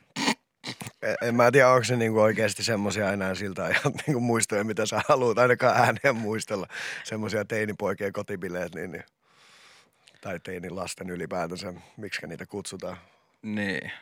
En- 1.22 1.34
mä 1.34 1.50
tiedä, 1.50 1.68
onko 1.68 1.84
se 1.84 1.96
niinku 1.96 2.20
oikeasti 2.20 2.64
semmoisia 2.64 3.12
enää 3.12 3.34
siltä 3.34 3.64
ajalta 3.64 3.90
niinku 4.06 4.20
muistoja, 4.20 4.64
mitä 4.64 4.86
sä 4.86 5.02
haluat 5.08 5.38
ainakaan 5.38 5.76
ääneen 5.76 6.16
muistella. 6.16 6.66
Semmoisia 7.04 7.44
teinipoikien 7.44 8.12
kotibileet, 8.12 8.74
niin, 8.74 8.92
niin, 8.92 9.04
tai 10.20 10.40
teinilasten 10.40 11.10
ylipäätänsä, 11.10 11.74
miksi 11.96 12.26
niitä 12.26 12.46
kutsutaan. 12.46 12.96
Niin. 13.42 13.92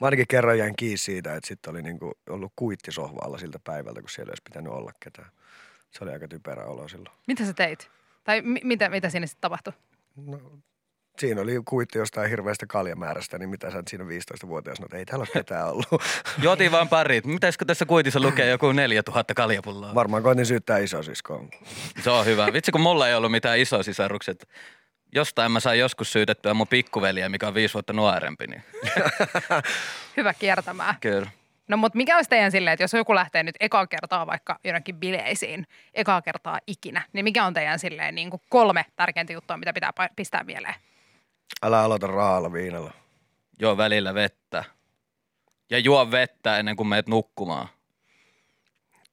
Mä 0.00 0.06
ainakin 0.06 0.26
kerran 0.28 0.58
jäin 0.58 0.76
kiinni 0.76 0.96
siitä, 0.98 1.34
että 1.34 1.48
sitten 1.48 1.70
oli 1.70 1.82
niinku 1.82 2.12
ollut 2.28 2.52
kuittisohvaalla 2.56 3.38
siltä 3.38 3.58
päivältä, 3.64 4.00
kun 4.00 4.10
siellä 4.10 4.30
ei 4.30 4.32
olisi 4.32 4.42
pitänyt 4.42 4.72
olla 4.72 4.92
ketään. 5.00 5.30
Se 5.90 6.04
oli 6.04 6.12
aika 6.12 6.28
typerä 6.28 6.64
olo 6.64 6.88
silloin. 6.88 7.16
Mitä 7.26 7.44
sä 7.44 7.52
teit? 7.52 7.90
Tai 8.24 8.42
mi- 8.42 8.60
mitä, 8.64 8.88
mitä 8.88 9.10
siinä 9.10 9.26
sitten 9.26 9.40
tapahtui? 9.40 9.72
No, 10.16 10.40
siinä 11.20 11.40
oli 11.40 11.60
kuitti 11.64 11.98
jostain 11.98 12.30
hirveästä 12.30 12.66
kaljamäärästä, 12.66 13.38
niin 13.38 13.48
mitä 13.48 13.70
sä 13.70 13.82
siinä 13.88 14.04
15-vuotias 14.04 14.76
sanot, 14.76 14.94
ei 14.94 15.04
täällä 15.04 15.22
ole 15.22 15.28
ketään 15.32 15.68
ollut. 15.68 15.86
Juotiin 16.42 16.72
vaan 16.72 16.88
parit. 16.88 17.26
Mitäisikö 17.26 17.64
tässä 17.64 17.86
kuitissa 17.86 18.20
lukee 18.20 18.50
joku 18.50 18.72
4000 18.72 19.34
kaljapulloa? 19.34 19.94
Varmaan 19.94 20.22
koitin 20.22 20.46
syyttää 20.46 20.78
isosiskoa. 20.78 21.44
Se 22.02 22.10
on 22.10 22.26
hyvä. 22.26 22.52
Vitsi 22.52 22.72
kun 22.72 22.80
mulla 22.80 23.08
ei 23.08 23.14
ollut 23.14 23.30
mitään 23.30 23.58
isosisarukset. 23.58 24.48
Jostain 25.14 25.52
mä 25.52 25.60
sain 25.60 25.80
joskus 25.80 26.12
syytettyä 26.12 26.54
mun 26.54 26.68
pikkuveliä, 26.68 27.28
mikä 27.28 27.48
on 27.48 27.54
viisi 27.54 27.74
vuotta 27.74 27.92
nuorempi. 27.92 28.46
Niin. 28.46 28.62
Hyvä 30.16 30.34
kiertämään. 30.34 30.94
Kyllä. 31.00 31.30
No 31.68 31.76
mutta 31.76 31.96
mikä 31.96 32.16
olisi 32.16 32.30
teidän 32.30 32.52
silleen, 32.52 32.74
että 32.74 32.84
jos 32.84 32.92
joku 32.92 33.14
lähtee 33.14 33.42
nyt 33.42 33.54
ekaa 33.60 33.86
kertaa 33.86 34.26
vaikka 34.26 34.58
jonnekin 34.64 34.96
bileisiin, 34.96 35.66
ekaa 35.94 36.22
kertaa 36.22 36.60
ikinä, 36.66 37.02
niin 37.12 37.24
mikä 37.24 37.44
on 37.44 37.54
teidän 37.54 37.78
silleen 37.78 38.14
niin 38.14 38.30
kuin 38.30 38.42
kolme 38.48 38.84
tärkeintä 38.96 39.32
juttua, 39.32 39.56
mitä 39.56 39.72
pitää 39.72 39.92
pistää 40.16 40.44
mieleen? 40.44 40.74
Älä 41.62 41.80
aloita 41.80 42.06
raalla 42.06 42.52
viinalla. 42.52 42.92
Joo, 43.58 43.76
välillä 43.76 44.14
vettä. 44.14 44.64
Ja 45.70 45.78
juo 45.78 46.10
vettä 46.10 46.58
ennen 46.58 46.76
kuin 46.76 46.86
meet 46.86 47.06
nukkumaan. 47.08 47.68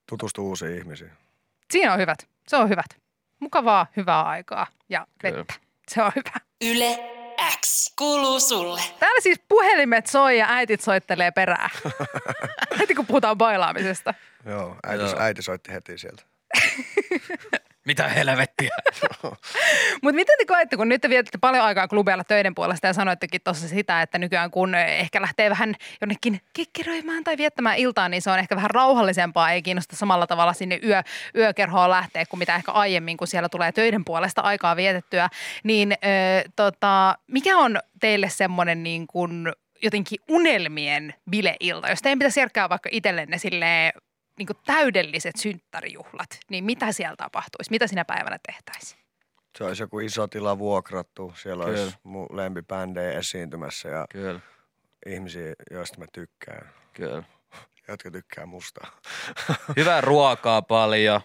Tutustu 0.10 0.48
uusiin 0.48 0.78
ihmisiin. 0.78 1.12
Siinä 1.72 1.94
on 1.94 2.00
hyvät. 2.00 2.28
Se 2.48 2.58
on 2.58 2.70
hyvät. 2.70 2.86
Mukavaa, 3.40 3.88
hyvää 3.98 4.24
aikaa 4.24 4.68
ja 4.90 5.08
Kyllä. 5.20 5.38
vettä. 5.38 5.54
Se 5.88 6.04
on 6.04 6.12
hyvä. 6.16 6.32
Yle 6.62 7.00
X 7.66 7.94
kuuluu 7.98 8.40
sulle. 8.40 8.82
Täällä 9.00 9.22
siis 9.22 9.40
puhelimet 9.48 10.08
soi 10.08 10.38
ja 10.38 10.46
äitit 10.50 10.82
soittelee 10.82 11.32
perään. 11.32 11.70
Heti 12.80 12.96
kun 12.96 13.06
puhutaan 13.06 13.38
bailaamisesta. 13.38 14.14
Joo, 14.46 14.76
äiti, 14.84 15.04
Joo. 15.04 15.20
äiti 15.20 15.42
soitti 15.42 15.72
heti 15.72 15.98
sieltä. 15.98 16.24
Mitä 17.86 18.08
helvettiä? 18.08 18.76
Mutta 20.02 20.16
miten 20.16 20.38
te 20.38 20.46
koette, 20.46 20.78
kun 20.78 20.90
nyt 20.90 21.02
te 21.02 21.10
vietätte 21.10 21.38
paljon 21.38 21.66
aikaa 21.66 21.88
klubeilla 21.88 22.24
töiden 22.24 22.56
puolesta 22.56 22.88
ja 22.88 22.94
sanoittekin 22.94 23.42
tuossa 23.44 23.68
sitä, 23.68 24.02
että 24.02 24.18
nykyään 24.18 24.52
kun 24.52 24.76
ehkä 24.76 25.22
lähtee 25.22 25.50
vähän 25.50 25.76
jonnekin 26.02 26.42
kikkeröimään 26.54 27.24
tai 27.24 27.38
viettämään 27.38 27.78
iltaa, 27.78 28.10
niin 28.10 28.22
se 28.22 28.32
on 28.32 28.40
ehkä 28.40 28.56
vähän 28.56 28.70
rauhallisempaa, 28.70 29.52
ei 29.52 29.62
kiinnosta 29.62 29.96
samalla 29.96 30.28
tavalla 30.28 30.54
sinne 30.54 30.80
yö, 30.84 31.04
yökerhoon 31.36 31.90
lähteä 31.90 32.26
kuin 32.26 32.40
mitä 32.40 32.56
ehkä 32.56 32.72
aiemmin, 32.72 33.18
kun 33.18 33.28
siellä 33.28 33.50
tulee 33.50 33.72
töiden 33.72 34.06
puolesta 34.06 34.42
aikaa 34.42 34.76
vietettyä. 34.76 35.30
Niin 35.64 35.92
ö, 35.92 35.96
tota, 36.56 37.18
mikä 37.28 37.58
on 37.58 37.80
teille 38.00 38.30
semmoinen 38.30 38.84
niin 38.84 39.08
kuin 39.08 39.54
jotenkin 39.84 40.20
unelmien 40.30 41.14
bileilta? 41.30 41.90
Jos 41.90 42.02
teidän 42.02 42.20
pitäisi 42.20 42.40
järkkää 42.40 42.70
vaikka 42.70 42.90
itsellenne 42.92 43.38
silleen 43.38 43.94
niin 44.38 44.48
kuin 44.48 44.58
täydelliset 44.66 45.36
synttärijuhlat, 45.40 46.40
niin 46.50 46.64
mitä 46.64 46.92
siellä 46.92 47.16
tapahtuisi? 47.16 47.72
Mitä 47.72 47.88
sinä 47.88 48.06
päivänä 48.06 48.38
tehtäisiin? 48.48 49.04
Se 49.58 49.64
olisi 49.64 49.84
joku 49.84 50.00
iso 50.00 50.28
tila 50.28 50.60
vuokrattu. 50.60 51.34
Siellä 51.36 51.66
Kyllä. 51.66 51.82
olisi 51.84 51.98
mun 52.04 52.28
lempibändejä 52.32 53.12
esiintymässä 53.20 53.90
ja 53.90 54.06
Kyllä, 54.10 54.40
ihmisiä, 55.06 55.54
joista 55.72 56.00
mä 56.00 56.06
tykkään. 56.14 56.70
kyllä. 56.94 57.24
Jotka 57.88 58.12
tykkää 58.12 58.46
musta. 58.46 58.88
Hyvää 59.78 60.02
ruokaa 60.02 60.62
paljon. 60.62 61.22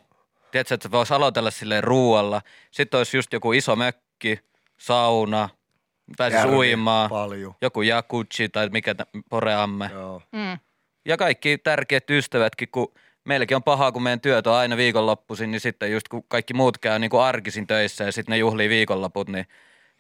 Tiedätkö, 0.50 0.75
että 0.75 0.91
voisi 0.91 1.15
aloitella 1.15 1.50
silleen 1.50 1.85
ruualla. 1.85 2.43
Sitten 2.71 2.99
olisi 2.99 3.17
just 3.17 3.33
joku 3.33 3.53
iso 3.53 3.77
mökki, 3.77 4.38
sauna, 4.79 5.49
pääsisi 6.17 6.41
Järvi, 6.41 6.57
uimaan, 6.57 7.11
Paljon. 7.11 7.55
joku 7.61 7.83
jakutsi 7.83 8.49
tai 8.49 8.69
mikä 8.69 8.95
poreamme. 9.31 9.91
Joo. 9.93 10.23
Mm. 10.33 10.59
Ja 11.09 11.17
kaikki 11.17 11.59
tärkeät 11.59 12.11
ystävätkin, 12.11 12.69
kun 12.73 12.95
meilläkin 13.25 13.57
on 13.57 13.62
pahaa, 13.62 13.93
kun 13.93 14.03
meidän 14.03 14.21
työt 14.21 14.47
on 14.47 14.55
aina 14.55 14.77
viikonloppuisin, 14.77 15.50
niin 15.50 15.61
sitten 15.61 15.93
just 15.93 16.09
kun 16.09 16.25
kaikki 16.29 16.55
muut 16.55 16.79
käy 16.79 16.99
niin 16.99 17.11
kuin 17.11 17.23
arkisin 17.23 17.67
töissä 17.67 18.05
ja 18.05 18.12
sitten 18.12 18.33
ne 18.33 18.38
juhlii 18.38 18.69
viikonloput, 18.69 19.29
niin 19.29 19.47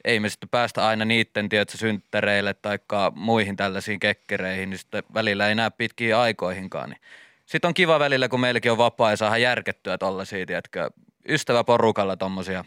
ei 0.04 0.20
me 0.20 0.28
sitten 0.28 0.48
päästä 0.48 0.86
aina 0.86 1.04
niitten, 1.04 1.48
tiedätkö, 1.48 1.78
synttäreille 1.78 2.54
tai 2.54 2.78
muihin 3.14 3.56
tällaisiin 3.56 4.00
kekkereihin, 4.00 4.70
niin 4.70 4.78
sitten 4.78 5.02
välillä 5.14 5.48
ei 5.48 5.54
näe 5.54 5.70
pitkiin 5.70 6.16
aikoihinkaan. 6.16 6.90
Niin. 6.90 7.00
Sitten 7.46 7.68
on 7.68 7.74
kiva 7.74 7.98
välillä, 7.98 8.28
kun 8.28 8.40
meilläkin 8.40 8.72
on 8.72 8.78
vapaa 8.78 9.10
ja 9.10 9.16
saadaan 9.16 9.42
järkettyä 9.42 9.98
tollaisia, 9.98 10.46
tiedätkö, 10.46 10.90
ystäväporukalla 11.28 12.16
tommosia 12.16 12.64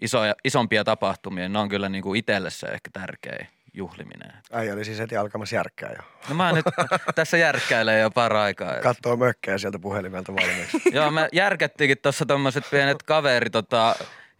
isoja, 0.00 0.34
isompia 0.44 0.84
tapahtumia. 0.84 1.48
Ne 1.48 1.58
on 1.58 1.68
kyllä 1.68 1.88
niin 1.88 2.02
kuin 2.02 2.18
itselle 2.18 2.50
se 2.50 2.66
ehkä 2.66 2.90
tärkeä 2.92 3.46
juhliminen. 3.74 4.32
Äijä 4.52 4.72
oli 4.74 4.84
siis 4.84 4.98
heti 4.98 5.16
alkamassa 5.16 5.56
järkkää 5.56 5.90
jo. 5.90 6.02
No 6.28 6.34
mä 6.34 6.52
nyt 6.52 6.64
tässä 7.14 7.36
järkkäilen 7.36 8.00
jo 8.00 8.10
paraikaa. 8.10 8.80
Kattoo 8.80 9.16
mökkejä 9.16 9.58
sieltä 9.58 9.78
puhelimelta 9.78 10.34
valmiiksi. 10.34 10.82
Joo, 10.96 11.10
me 11.10 11.28
järkättiinkin 11.32 11.98
tuossa 12.02 12.26
tommoset 12.26 12.64
pienet 12.70 13.02
kaveri 13.02 13.50
tota, 13.50 13.94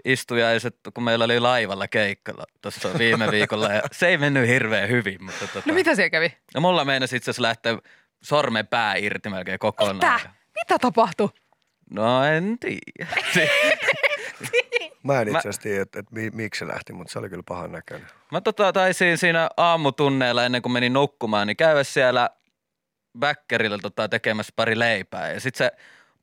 istujaiset, 0.04 0.76
kun 0.94 1.04
meillä 1.04 1.24
oli 1.24 1.40
laivalla 1.40 1.88
keikkalla 1.88 2.44
tuossa 2.62 2.98
viime 2.98 3.30
viikolla. 3.30 3.72
Ja 3.72 3.82
se 3.92 4.08
ei 4.08 4.18
mennyt 4.18 4.48
hirveän 4.48 4.88
hyvin, 4.88 5.24
mutta 5.24 5.46
tota, 5.46 5.62
No 5.66 5.74
mitä 5.74 5.94
siellä 5.94 6.10
kävi? 6.10 6.36
no 6.54 6.60
mulla 6.60 6.84
meinasi 6.84 7.16
itse 7.16 7.30
asiassa 7.30 7.42
lähteä 7.42 7.78
sormen 8.22 8.66
pää 8.66 8.94
irti 8.96 9.28
melkein 9.30 9.58
kokonaan. 9.58 9.96
Mitä? 9.96 10.20
Mitä 10.54 10.78
tapahtui? 10.80 11.28
No 11.90 12.24
en 12.24 12.56
tiedä. 12.58 13.16
Mä 15.04 15.20
en 15.20 15.28
itse 15.28 15.38
asiassa 15.38 15.62
tiedä, 15.62 15.82
että, 15.82 15.98
että 15.98 16.14
mi, 16.14 16.30
miksi 16.30 16.58
se 16.58 16.68
lähti, 16.68 16.92
mutta 16.92 17.12
se 17.12 17.18
oli 17.18 17.28
kyllä 17.28 17.42
pahan 17.48 17.72
näköinen. 17.72 18.08
Mä 18.32 18.40
tota, 18.40 18.72
taisin 18.72 19.18
siinä 19.18 19.48
aamutunneilla 19.56 20.44
ennen 20.44 20.62
kuin 20.62 20.72
menin 20.72 20.92
nukkumaan, 20.92 21.46
niin 21.46 21.56
käydä 21.56 21.84
siellä 21.84 22.30
väkkärillä 23.20 23.78
tota, 23.78 24.08
tekemässä 24.08 24.52
pari 24.56 24.78
leipää. 24.78 25.32
Ja 25.32 25.40
sit 25.40 25.54
se 25.54 25.72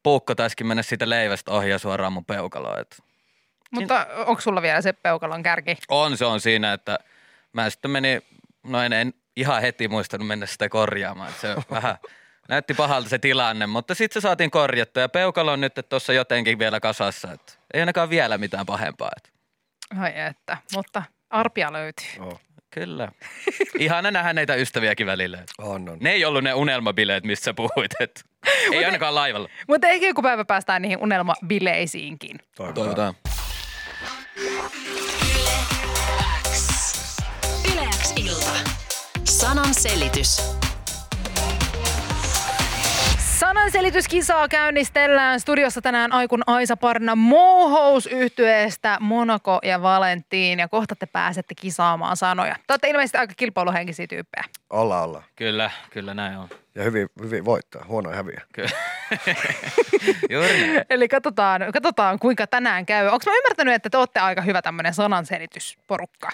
puukko 0.04 0.36
taisikin 0.36 0.68
mennä 0.68 0.84
siitä 0.84 1.10
leivästä 1.10 1.52
ohi 1.52 1.70
ja 1.70 1.80
suoraan 1.80 2.14
mun 2.14 2.26
peukaloon. 2.26 2.80
Et 2.80 2.98
Mutta 3.72 4.08
onko 4.26 4.42
sulla 4.42 4.62
vielä 4.62 4.82
se 4.82 4.94
peukalon 4.94 5.44
kärki? 5.44 5.78
On 5.88 6.18
se 6.18 6.26
on 6.26 6.40
siinä, 6.40 6.74
että 6.74 7.00
mä 7.54 7.70
sitten 7.70 7.92
menin, 7.92 8.22
no 8.64 8.82
en, 8.82 8.94
en 8.94 9.14
ihan 9.36 9.62
heti 9.62 9.88
muistanut 9.88 10.28
mennä 10.28 10.46
sitä 10.46 10.70
korjaamaan. 10.70 11.32
Se 11.42 11.56
vähän 11.72 11.98
näytti 12.52 12.74
pahalta 12.74 13.10
se 13.10 13.20
tilanne, 13.20 13.68
mutta 13.68 13.96
sitten 13.96 14.22
se 14.22 14.24
saatiin 14.24 14.52
korjattua 14.52 15.02
ja 15.02 15.10
peukalo 15.10 15.52
on 15.52 15.62
nyt 15.62 15.74
tuossa 15.90 16.14
jotenkin 16.14 16.60
vielä 16.60 16.80
kasassa. 16.80 17.32
Että 17.32 17.54
ei 17.74 17.80
ainakaan 17.80 18.10
vielä 18.10 18.38
mitään 18.38 18.66
pahempaa. 18.66 19.10
Että 19.18 19.30
Ai 20.00 20.12
että, 20.16 20.58
mutta 20.76 21.04
arpia 21.30 21.74
löytyy. 21.74 22.06
Oh, 22.20 22.42
kyllä. 22.72 23.12
Ihana 23.80 24.12
nähdä 24.12 24.34
näitä 24.34 24.56
ystäviäkin 24.56 25.08
välillä. 25.08 25.38
on, 25.58 25.90
on. 25.90 25.98
Ne 26.02 26.12
ei 26.12 26.26
ollut 26.26 26.44
ne 26.44 26.54
unelmabileet, 26.54 27.24
mistä 27.24 27.44
sä 27.44 27.54
puhuit. 27.54 27.92
Että 28.00 28.22
ei 28.74 28.86
ainakaan 28.86 29.16
laivalla. 29.16 29.50
Mutta 29.68 29.88
ehkä 29.88 30.08
joku 30.08 30.22
päivä 30.22 30.46
päästään 30.46 30.82
niihin 30.82 30.98
unelmabileisiinkin. 31.02 32.38
Toivotaan. 32.56 33.14
Yle 37.74 37.88
X 38.02 38.14
ilta. 38.18 38.70
Sanan 39.24 39.74
selitys. 39.74 40.61
Sananselityskisaa 43.42 44.48
käynnistellään 44.48 45.40
studiossa 45.40 45.82
tänään 45.82 46.12
Aikun 46.12 46.44
Aisa 46.48 46.78
Parna 46.78 47.16
Mohous 47.16 48.08
yhtyeestä 48.08 48.98
Monaco 49.00 49.60
ja 49.64 49.82
Valentiin 49.82 50.60
ja 50.60 50.68
kohta 50.68 50.96
te 50.96 51.06
pääsette 51.06 51.56
kisaamaan 51.56 52.18
sanoja. 52.18 52.56
Te 52.68 52.74
olette 52.74 52.90
ilmeisesti 52.90 53.18
aika 53.18 53.34
kilpailuhenkisiä 53.38 54.08
tyyppejä. 54.08 54.44
Olla, 54.70 55.02
olla. 55.02 55.24
Kyllä, 55.36 55.72
kyllä 55.90 56.14
näin 56.14 56.38
on. 56.38 56.50
Ja 56.76 56.84
hyvin, 56.84 57.10
hyvin 57.22 57.46
voittaa, 57.46 57.86
huono 57.88 58.12
häviä. 58.12 58.42
Kyllä. 58.54 58.70
Juuri. 60.30 60.82
Eli 60.90 61.08
katsotaan, 61.08 61.62
katsotaan 61.74 62.20
kuinka 62.20 62.48
tänään 62.48 62.86
käy. 62.86 63.06
Onko 63.06 63.26
mä 63.26 63.38
ymmärtänyt, 63.38 63.74
että 63.74 63.90
te 63.90 63.98
olette 63.98 64.20
aika 64.20 64.42
hyvä 64.42 64.62
tämmöinen 64.62 64.94
sananselitysporukka? 64.94 66.30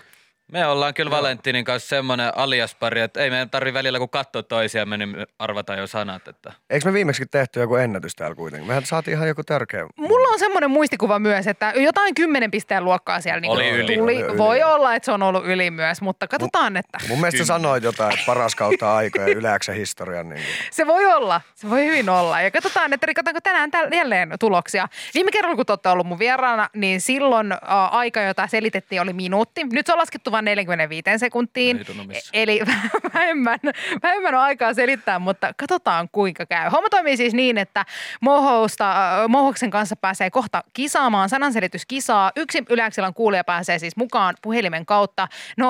Me 0.51 0.67
ollaan 0.67 0.93
kyllä 0.93 1.11
Valentinin 1.11 1.65
kanssa 1.65 1.89
semmoinen 1.89 2.37
aliaspari, 2.37 3.01
että 3.01 3.19
ei 3.19 3.29
meidän 3.29 3.49
tarvi 3.49 3.73
välillä 3.73 3.99
kun 3.99 4.09
katsoa 4.09 4.43
toisiamme, 4.43 4.97
niin 4.97 5.09
me 5.09 5.25
arvataan 5.39 5.79
jo 5.79 5.87
sanat. 5.87 6.27
Että. 6.27 6.53
Eikö 6.69 6.85
me 6.89 6.93
viimeksi 6.93 7.25
tehty 7.25 7.59
joku 7.59 7.75
ennätys 7.75 8.15
täällä 8.15 8.35
kuitenkin? 8.35 8.67
Mehän 8.67 8.85
saatiin 8.85 9.15
ihan 9.15 9.27
joku 9.27 9.43
törkeä. 9.43 9.87
Mulla 9.95 10.26
on 10.37 10.39
semmoinen 10.39 10.71
muistikuva 10.71 11.19
myös, 11.19 11.47
että 11.47 11.73
jotain 11.75 12.15
kymmenen 12.15 12.51
pisteen 12.51 12.85
luokkaa 12.85 13.21
siellä 13.21 13.39
niin 13.39 13.51
Oli 13.51 13.69
yli. 13.69 13.97
tuli. 13.97 13.99
Oli 14.23 14.31
yli, 14.31 14.37
Voi 14.37 14.63
olla, 14.63 14.95
että 14.95 15.05
se 15.05 15.11
on 15.11 15.23
ollut 15.23 15.45
yli 15.45 15.71
myös, 15.71 16.01
mutta 16.01 16.27
katsotaan, 16.27 16.77
että 16.77 16.97
Mun 17.09 17.19
mielestä 17.21 17.45
sanoit 17.45 17.83
jotain, 17.83 18.13
että 18.13 18.25
paras 18.25 18.55
kautta 18.55 18.95
aikoja 18.95 19.27
yleäksä 19.27 19.73
historian. 19.73 20.29
Niin 20.29 20.41
kuin. 20.43 20.53
se 20.71 20.87
voi 20.87 21.05
olla. 21.05 21.41
Se 21.55 21.69
voi 21.69 21.85
hyvin 21.85 22.09
olla. 22.09 22.41
Ja 22.41 22.51
katsotaan, 22.51 22.93
että 22.93 23.05
rikotaanko 23.05 23.41
tänään 23.41 23.69
täl- 23.77 23.95
jälleen 23.95 24.33
tuloksia. 24.39 24.87
Viime 25.13 25.31
kerralla, 25.31 25.55
kun 25.55 25.65
te 25.65 25.71
olette 25.71 25.89
ollut 25.89 26.07
mun 26.07 26.19
vieraana, 26.19 26.69
niin 26.73 27.01
silloin 27.01 27.51
ä, 27.51 27.57
aika, 27.91 28.21
jota 28.21 28.47
selitettiin, 28.47 29.01
oli 29.01 29.13
minuutti. 29.13 29.63
Nyt 29.63 29.85
se 29.85 29.93
on 29.93 29.99
laskettu 29.99 30.31
vain 30.31 30.45
45 30.45 31.03
sekuntiin. 31.17 31.79
E- 32.13 32.41
Eli 32.41 32.61
vähemmän, 33.13 33.59
vähemmän 34.03 34.35
on 34.35 34.41
aikaa 34.41 34.73
selittää, 34.73 35.19
mutta 35.19 35.53
katsotaan 35.57 36.09
kuinka 36.11 36.45
käy. 36.45 36.69
Homma 36.69 36.89
toimii 36.89 37.17
siis 37.17 37.33
niin, 37.33 37.57
että 37.57 37.85
Mohousta, 38.21 38.91
äh, 39.21 39.27
Mohoksen 39.27 39.71
kanssa 39.71 39.95
pääsee 39.95 40.26
kohta 40.31 40.63
kisaamaan 40.73 41.29
sananselityskisaa. 41.29 42.31
Yksi 42.35 42.63
Yleäksilän 42.69 43.13
kuulija 43.13 43.43
pääsee 43.43 43.79
siis 43.79 43.97
mukaan 43.97 44.35
puhelimen 44.41 44.85
kautta 44.85 45.27
091482822. 45.57 45.61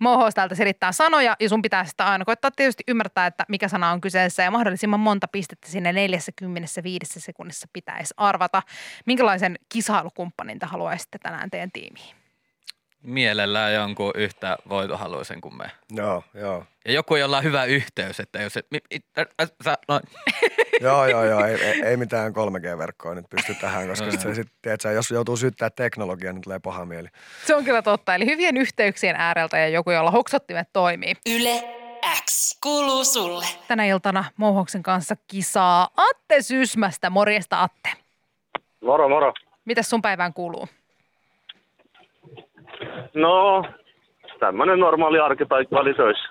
Mohous 0.00 0.34
täältä 0.34 0.54
selittää 0.54 0.92
sanoja 0.92 1.36
ja 1.40 1.48
sun 1.48 1.62
pitää 1.62 1.84
sitä 1.84 2.06
aina 2.06 2.24
koittaa 2.24 2.50
tietysti 2.50 2.84
ymmärtää, 2.88 3.26
että 3.26 3.44
mikä 3.48 3.68
sana 3.68 3.90
on 3.90 4.00
kyseessä 4.00 4.42
ja 4.42 4.50
mahdollisimman 4.50 5.00
monta 5.00 5.28
pistettä 5.28 5.68
sinne 5.68 5.92
45 5.92 7.20
sekunnissa 7.20 7.68
pitäisi 7.72 8.14
arvata. 8.16 8.62
Minkälaisen 9.06 9.58
kisailukumppanin 9.68 10.58
te 10.58 10.66
haluaisitte 10.66 11.18
tänään 11.18 11.50
teidän 11.50 11.72
tiimiin? 11.72 12.23
Mielellään 13.04 13.74
jonkun 13.74 14.12
yhtä 14.14 14.56
voitohaluisen 14.68 15.40
kuin 15.40 15.56
me. 15.56 15.64
Joo, 15.90 16.24
joo. 16.34 16.64
Ja 16.84 16.92
joku, 16.92 17.16
jolla 17.16 17.38
on 17.38 17.44
hyvä 17.44 17.64
yhteys, 17.64 18.20
että 18.20 18.42
jos 18.42 18.52
se... 18.52 18.62
mi- 18.70 18.78
mi- 18.90 19.00
ä- 19.18 19.42
ä- 19.42 19.48
sä- 19.64 19.78
no. 19.88 20.00
Joo, 20.80 21.06
joo, 21.06 21.24
joo. 21.24 21.44
Ei, 21.44 21.54
ei, 21.64 21.82
ei 21.82 21.96
mitään 21.96 22.32
3G-verkkoa 22.32 23.14
nyt 23.14 23.26
pysty 23.30 23.54
tähän, 23.54 23.88
koska 23.88 24.10
sit 24.10 24.20
se 24.20 24.34
sit, 24.34 24.48
tiedätkö, 24.62 24.90
jos 24.90 25.10
joutuu 25.10 25.36
syyttää 25.36 25.70
teknologiaa, 25.70 26.32
niin 26.32 26.42
tulee 26.42 26.58
paha 26.58 26.84
mieli. 26.84 27.08
Se 27.46 27.54
on 27.54 27.64
kyllä 27.64 27.82
totta. 27.82 28.14
Eli 28.14 28.26
hyvien 28.26 28.56
yhteyksien 28.56 29.16
ääreltä 29.16 29.58
ja 29.58 29.68
joku, 29.68 29.90
jolla 29.90 30.10
hoksottimet 30.10 30.68
toimii. 30.72 31.14
Yle 31.26 31.64
X 32.24 32.58
kuuluu 32.62 33.04
sulle. 33.04 33.46
Tänä 33.68 33.84
iltana 33.84 34.24
Mouhoksen 34.36 34.82
kanssa 34.82 35.16
kisaa 35.26 35.88
Atte 35.96 36.42
Sysmästä. 36.42 37.10
Morjesta 37.10 37.62
Atte. 37.62 37.88
Moro, 38.82 39.08
moro. 39.08 39.32
Mitäs 39.64 39.90
sun 39.90 40.02
päivään 40.02 40.34
kuuluu? 40.34 40.68
No, 43.14 43.64
tämmönen 44.40 44.78
normaali 44.78 45.18
arkipaikka 45.18 45.78
oli 45.78 45.94
töissä. 45.94 46.28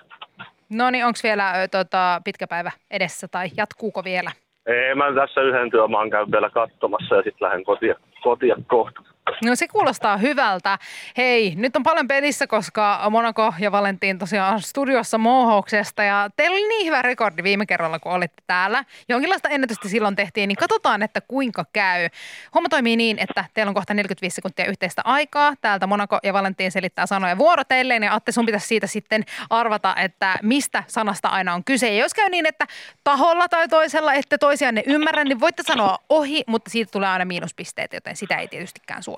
No 0.68 0.90
niin, 0.90 1.06
onko 1.06 1.18
vielä 1.22 1.52
ö, 1.62 1.68
tota, 1.68 2.20
pitkä 2.24 2.46
päivä 2.46 2.70
edessä 2.90 3.28
tai 3.30 3.48
jatkuuko 3.56 4.04
vielä? 4.04 4.30
Ei, 4.66 4.94
mä 4.94 5.04
tässä 5.14 5.40
yhden 5.40 5.70
työmaan 5.70 6.10
käyn 6.10 6.32
vielä 6.32 6.50
katsomassa 6.50 7.14
ja 7.14 7.22
sitten 7.22 7.46
lähden 7.46 7.64
kotia, 7.64 7.94
kotia 8.22 8.56
kohta. 8.66 9.00
No 9.44 9.56
se 9.56 9.68
kuulostaa 9.68 10.16
hyvältä. 10.16 10.78
Hei, 11.16 11.54
nyt 11.56 11.76
on 11.76 11.82
paljon 11.82 12.08
pelissä, 12.08 12.46
koska 12.46 13.06
Monaco 13.10 13.54
ja 13.58 13.72
Valentin 13.72 14.18
tosiaan 14.18 14.54
on 14.54 14.62
studiossa 14.62 15.18
Mohouksesta 15.18 16.04
ja 16.04 16.30
teillä 16.36 16.54
oli 16.54 16.68
niin 16.68 16.86
hyvä 16.86 17.02
rekordi 17.02 17.42
viime 17.42 17.66
kerralla, 17.66 17.98
kun 17.98 18.12
olitte 18.12 18.42
täällä. 18.46 18.84
Jonkinlaista 19.08 19.48
ennätystä 19.48 19.88
silloin 19.88 20.16
tehtiin, 20.16 20.48
niin 20.48 20.56
katsotaan, 20.56 21.02
että 21.02 21.20
kuinka 21.20 21.64
käy. 21.72 22.08
Homma 22.54 22.68
toimii 22.68 22.96
niin, 22.96 23.18
että 23.18 23.44
teillä 23.54 23.70
on 23.70 23.74
kohta 23.74 23.94
45 23.94 24.34
sekuntia 24.34 24.66
yhteistä 24.66 25.02
aikaa. 25.04 25.54
Täältä 25.60 25.86
Monaco 25.86 26.18
ja 26.22 26.32
Valentin 26.32 26.72
selittää 26.72 27.06
sanoja 27.06 27.38
vuoroteilleen 27.38 28.02
ja 28.02 28.14
Atte, 28.14 28.32
sun 28.32 28.46
pitäisi 28.46 28.66
siitä 28.66 28.86
sitten 28.86 29.24
arvata, 29.50 29.94
että 29.96 30.38
mistä 30.42 30.84
sanasta 30.86 31.28
aina 31.28 31.54
on 31.54 31.64
kyse. 31.64 31.94
Ja 31.94 32.02
jos 32.02 32.14
käy 32.14 32.28
niin, 32.28 32.46
että 32.46 32.66
taholla 33.04 33.48
tai 33.48 33.68
toisella 33.68 34.14
ette 34.14 34.38
toisianne 34.38 34.82
ymmärrä, 34.86 35.24
niin 35.24 35.40
voitte 35.40 35.62
sanoa 35.62 35.98
ohi, 36.08 36.44
mutta 36.46 36.70
siitä 36.70 36.92
tulee 36.92 37.08
aina 37.08 37.24
miinuspisteet, 37.24 37.92
joten 37.92 38.16
sitä 38.16 38.36
ei 38.36 38.48
tietystikään 38.48 39.02
suositella. 39.02 39.13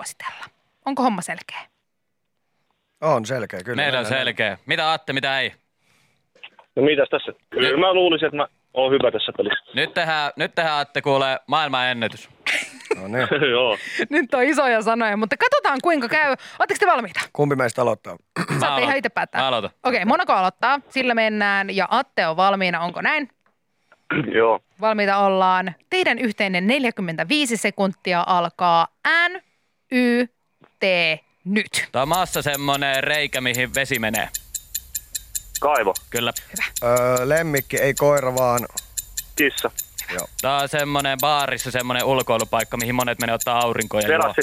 Onko 0.85 1.03
homma 1.03 1.21
selkeä? 1.21 1.59
On 3.01 3.25
selkeä, 3.25 3.59
kyllä. 3.63 3.75
Meillä 3.75 3.99
on 3.99 4.05
selkeä. 4.05 4.57
Mitä 4.65 4.91
Atte, 4.93 5.13
mitä 5.13 5.39
ei? 5.39 5.53
No 6.75 6.83
mitäs 6.83 7.09
tässä? 7.09 7.31
Kyllä 7.49 7.79
mä 7.79 7.93
luulisin, 7.93 8.25
että 8.25 8.37
mä 8.37 8.47
oon 8.73 8.91
hyvä 8.91 9.11
tässä 9.11 9.31
pelissä. 9.37 9.65
Nyt 9.75 9.93
tehdään, 9.93 10.31
nyt 10.35 10.55
tehdään 10.55 10.79
Atte 10.79 11.01
kuulee 11.01 11.37
maailman 11.47 11.87
ennätys. 11.87 12.29
No 12.95 13.07
niin. 13.07 13.27
Joo. 13.51 13.77
Nyt 14.09 14.33
on 14.33 14.43
isoja 14.43 14.81
sanoja, 14.81 15.17
mutta 15.17 15.35
katsotaan 15.37 15.79
kuinka 15.83 16.07
käy. 16.09 16.35
Oletteko 16.59 16.77
te 16.79 16.87
valmiita? 16.87 17.19
Kumpi 17.33 17.55
meistä 17.55 17.81
aloittaa? 17.81 18.17
Saatte 18.59 18.81
ihan 18.81 18.97
itse 18.97 19.09
päättää. 19.09 19.41
Mä 19.41 19.47
aloitan. 19.47 19.69
Okei, 19.83 20.05
Monaco 20.05 20.33
aloittaa. 20.33 20.79
Sillä 20.89 21.13
mennään 21.13 21.75
ja 21.75 21.87
Atte 21.91 22.27
on 22.27 22.37
valmiina. 22.37 22.79
Onko 22.79 23.01
näin? 23.01 23.29
Joo. 24.35 24.59
Valmiita 24.81 25.17
ollaan. 25.17 25.75
Teidän 25.89 26.19
yhteinen 26.19 26.67
45 26.67 27.57
sekuntia 27.57 28.23
alkaa 28.27 28.87
N, 29.29 29.41
Y, 29.91 30.27
T, 30.79 30.83
nyt. 31.45 31.87
Tää 31.91 32.01
on 32.01 32.07
maassa 32.07 32.41
semmonen 32.41 33.03
reikä, 33.03 33.41
mihin 33.41 33.75
vesi 33.75 33.99
menee. 33.99 34.29
Kaivo. 35.59 35.93
Kyllä. 36.09 36.33
Öö, 36.83 37.29
lemmikki, 37.29 37.77
ei 37.77 37.93
koira 37.93 38.35
vaan. 38.35 38.59
Kissa. 39.35 39.71
Joo. 40.13 40.27
Tää 40.41 40.57
on 40.57 40.69
semmonen 40.69 41.17
baarissa 41.21 41.71
semmonen 41.71 42.03
ulkoilupaikka, 42.03 42.77
mihin 42.77 42.95
monet 42.95 43.19
menee 43.19 43.35
ottaa 43.35 43.59
aurinkoa 43.59 44.01
ja 44.01 44.07
juo. 44.07 44.17
Terassi. 44.17 44.41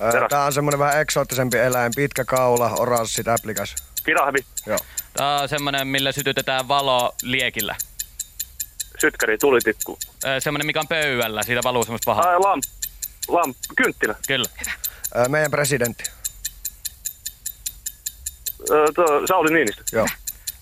Öö, 0.00 0.28
tää 0.28 0.44
on 0.44 0.52
semmonen 0.52 0.78
vähän 0.78 1.00
eksoottisempi 1.00 1.58
eläin. 1.58 1.92
Pitkä 1.96 2.24
kaula, 2.24 2.70
oranssi, 2.70 3.24
täplikäs. 3.24 3.74
Kirahvi. 4.04 4.38
Joo. 4.66 4.78
Tää 5.14 5.40
on 5.40 5.48
semmonen, 5.48 5.88
millä 5.88 6.12
sytytetään 6.12 6.68
valo 6.68 7.14
liekillä. 7.22 7.76
Sytkäri. 9.00 9.38
Tulitikku. 9.38 9.98
Ö, 10.24 10.40
Semmonen, 10.40 10.66
mikä 10.66 10.80
on 10.80 10.88
pöydällä. 10.88 11.42
Siitä 11.42 11.60
valuu 11.64 11.84
semmoista 11.84 12.10
pahaa. 12.10 12.40
Lamp. 12.40 12.64
Lamp. 13.28 13.56
Kynttilä. 13.76 14.14
Kyllä. 14.28 14.46
Öö, 15.16 15.28
meidän 15.28 15.50
presidentti. 15.50 16.04
Öö, 18.70 18.86
tuo, 18.94 19.26
Sauli 19.26 19.54
Niinistö. 19.54 19.82
Joo. 19.92 20.06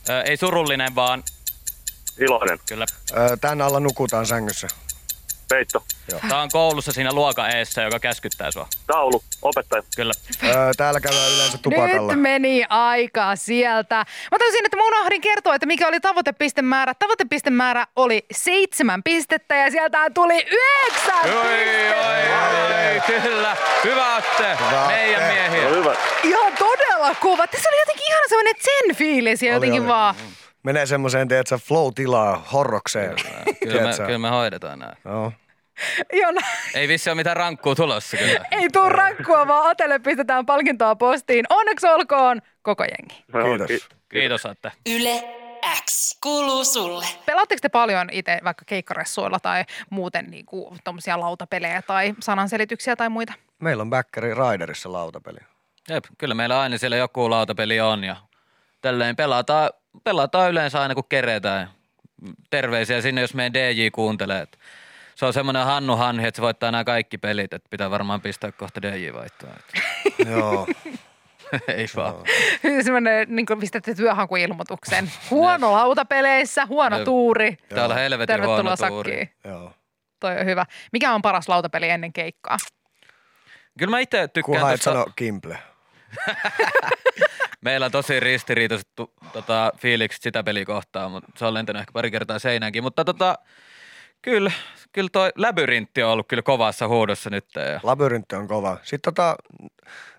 Ö, 0.08 0.22
Ei 0.22 0.36
surullinen, 0.36 0.94
vaan 0.94 1.22
Iloinen. 2.18 2.58
kyllä. 2.68 2.86
Tän 3.40 3.60
alla 3.62 3.80
nukutaan 3.80 4.26
sängyssä. 4.26 4.68
Peitto. 5.48 5.82
Tää 6.28 6.40
on 6.42 6.48
koulussa 6.52 6.92
siinä 6.92 7.12
luokan 7.12 7.50
eessä, 7.50 7.82
joka 7.82 7.98
käskyttää 7.98 8.50
sua. 8.50 8.68
Taulu. 8.86 9.22
Opettaja. 9.42 9.82
Kyllä. 9.96 10.12
Öö, 10.44 10.72
täällä 10.76 11.00
käydään 11.00 11.32
yleensä 11.36 11.58
tupakalla. 11.58 12.12
Nyt 12.12 12.22
meni 12.22 12.64
aika 12.68 13.36
sieltä. 13.36 13.94
Mä 14.30 14.38
toisin, 14.38 14.64
että 14.64 14.76
mä 14.76 14.82
unohdin 14.86 15.20
kertoa, 15.20 15.54
että 15.54 15.66
mikä 15.66 15.88
oli 15.88 16.00
tavoitepistemäärä. 16.00 16.94
Tavoitepistemäärä 16.94 17.86
oli 17.96 18.26
seitsemän 18.32 19.02
pistettä 19.02 19.54
ja 19.56 19.70
sieltä 19.70 20.10
tuli 20.14 20.46
yhdeksän 20.50 21.36
Oi, 21.36 21.42
pistettä. 21.42 22.08
oi, 22.08 23.14
oi, 23.14 23.20
kyllä. 23.22 23.56
Hyvä 23.84 24.14
Atte. 24.16 24.56
Hyvä 24.66 24.86
Meidän 24.86 25.22
miehiä. 25.32 25.68
No 25.68 25.74
hyvä. 25.76 25.94
Ihan 26.22 26.52
todella 26.58 27.14
kova. 27.20 27.46
Tässä 27.46 27.68
oli 27.72 27.80
jotenkin 27.80 28.04
ihan 28.08 28.22
semmoinen 28.28 28.54
zen 28.62 28.96
fiilis 28.96 29.42
ja 29.42 29.48
Oli, 29.48 29.54
jotenkin 29.56 29.80
oli. 29.80 29.88
vaan. 29.88 30.14
Menee 30.64 30.86
semmoiseen, 30.86 31.28
tiedätkö, 31.28 31.58
flow-tilaa, 31.58 32.46
horrokseen. 32.52 33.14
Kyllä 33.22 33.34
me, 33.46 33.52
Tiedätkö? 33.72 34.04
kyllä 34.06 34.18
me 34.18 34.28
hoidetaan 34.28 34.78
näin. 34.78 34.96
Joo. 35.04 35.32
Ihan, 36.12 36.34
Ei 36.74 36.88
vissi 36.88 37.10
ole 37.10 37.16
mitään 37.16 37.36
rankkuu 37.36 37.74
tulossa 37.74 38.16
kyllä. 38.16 38.44
ei 38.60 38.68
tuu 38.70 38.88
rakkua, 38.88 39.48
vaan 39.48 39.70
Atelle 39.70 39.98
pistetään 39.98 40.46
palkintoa 40.46 40.96
postiin. 40.96 41.44
Onneksi 41.50 41.86
olkoon 41.86 42.40
koko 42.62 42.84
jengi. 42.84 43.24
No, 43.32 43.44
Kiitos. 43.44 43.66
ki- 43.68 43.96
Kiitos 44.08 44.46
Atte. 44.46 44.72
Yle 44.86 45.24
X 45.90 46.18
kuuluu 46.22 46.64
sulle. 46.64 47.06
Pelaatteko 47.26 47.58
te 47.62 47.68
paljon 47.68 48.08
itse 48.12 48.40
vaikka 48.44 48.64
keikkaressuilla 48.66 49.40
tai 49.40 49.64
muuten 49.90 50.26
niin 50.30 50.46
kuin, 50.46 50.78
lautapelejä 51.16 51.82
tai 51.82 52.14
sananselityksiä 52.20 52.96
tai 52.96 53.08
muita? 53.08 53.32
Meillä 53.58 53.80
on 53.80 53.90
Bäkkäri 53.90 54.34
Raiderissa 54.34 54.92
lautapeli. 54.92 55.38
Jep, 55.88 56.04
kyllä 56.18 56.34
meillä 56.34 56.60
aina 56.60 56.78
siellä 56.78 56.96
joku 56.96 57.30
lautapeli 57.30 57.80
on 57.80 58.04
ja 58.04 58.16
tälleen 58.80 59.16
pelataan, 59.16 59.70
pelataan 60.04 60.50
yleensä 60.50 60.80
aina 60.80 60.94
kun 60.94 61.04
keretään. 61.08 61.70
Terveisiä 62.50 63.00
sinne, 63.00 63.20
jos 63.20 63.34
meidän 63.34 63.54
DJ 63.54 63.88
kuuntelee. 63.92 64.42
että 64.42 64.58
Se 65.14 65.26
on 65.26 65.32
semmoinen 65.32 65.64
Hannu 65.64 65.96
Hanhi, 65.96 66.26
että 66.26 66.36
se 66.36 66.42
voittaa 66.42 66.70
nämä 66.70 66.84
kaikki 66.84 67.18
pelit, 67.18 67.52
että 67.52 67.68
pitää 67.70 67.90
varmaan 67.90 68.20
pistää 68.20 68.52
kohta 68.52 68.82
DJ 68.82 69.12
vaihtoa. 69.12 69.50
Joo. 70.30 70.66
Ei 71.76 71.86
vaan. 71.96 72.14
Semmoinen, 72.82 73.26
niin 73.28 73.46
kuin 73.46 73.60
pistätte 73.60 73.94
työhakuilmoituksen. 73.94 75.12
Huono 75.30 75.72
lautapeleissä, 75.72 76.66
huono 76.66 77.04
tuuri. 77.04 77.56
Täällä 77.68 77.94
on 77.94 78.00
helvetin 78.00 78.26
Tervetuloa 78.26 78.62
huono 78.62 78.88
tuuri. 78.88 79.30
Joo. 79.44 79.72
Toi 80.20 80.38
on 80.38 80.46
hyvä. 80.46 80.66
Mikä 80.92 81.14
on 81.14 81.22
paras 81.22 81.48
lautapeli 81.48 81.90
ennen 81.90 82.12
keikkaa? 82.12 82.56
Kyllä 83.78 83.90
mä 83.90 83.98
itse 83.98 84.28
tykkään 84.28 84.44
Kunhan 84.44 84.74
et 84.74 84.82
sano 84.82 85.06
Kimple. 85.16 85.58
Meillä 87.64 87.86
on 87.86 87.92
tosi 87.92 88.20
ristiriitaiset 88.20 88.88
tota, 89.32 89.72
fiilikset 89.76 90.22
sitä 90.22 90.42
pelikohtaa, 90.42 91.08
mutta 91.08 91.30
se 91.36 91.44
on 91.46 91.54
lentänyt 91.54 91.80
ehkä 91.80 91.92
pari 91.92 92.10
kertaa 92.10 92.38
seinäänkin. 92.38 92.82
Mutta 92.82 93.04
tota, 93.04 93.38
Kyllä, 94.24 94.52
kyllä 94.92 95.08
toi 95.12 95.32
labyrintti 95.36 96.02
on 96.02 96.10
ollut 96.10 96.28
kyllä 96.28 96.42
kovassa 96.42 96.88
huudossa 96.88 97.30
nyt. 97.30 97.44
Ja 97.56 97.80
Labyrintti 97.82 98.36
on 98.36 98.48
kova. 98.48 98.78
Sitten 98.82 99.14
tota, 99.14 99.36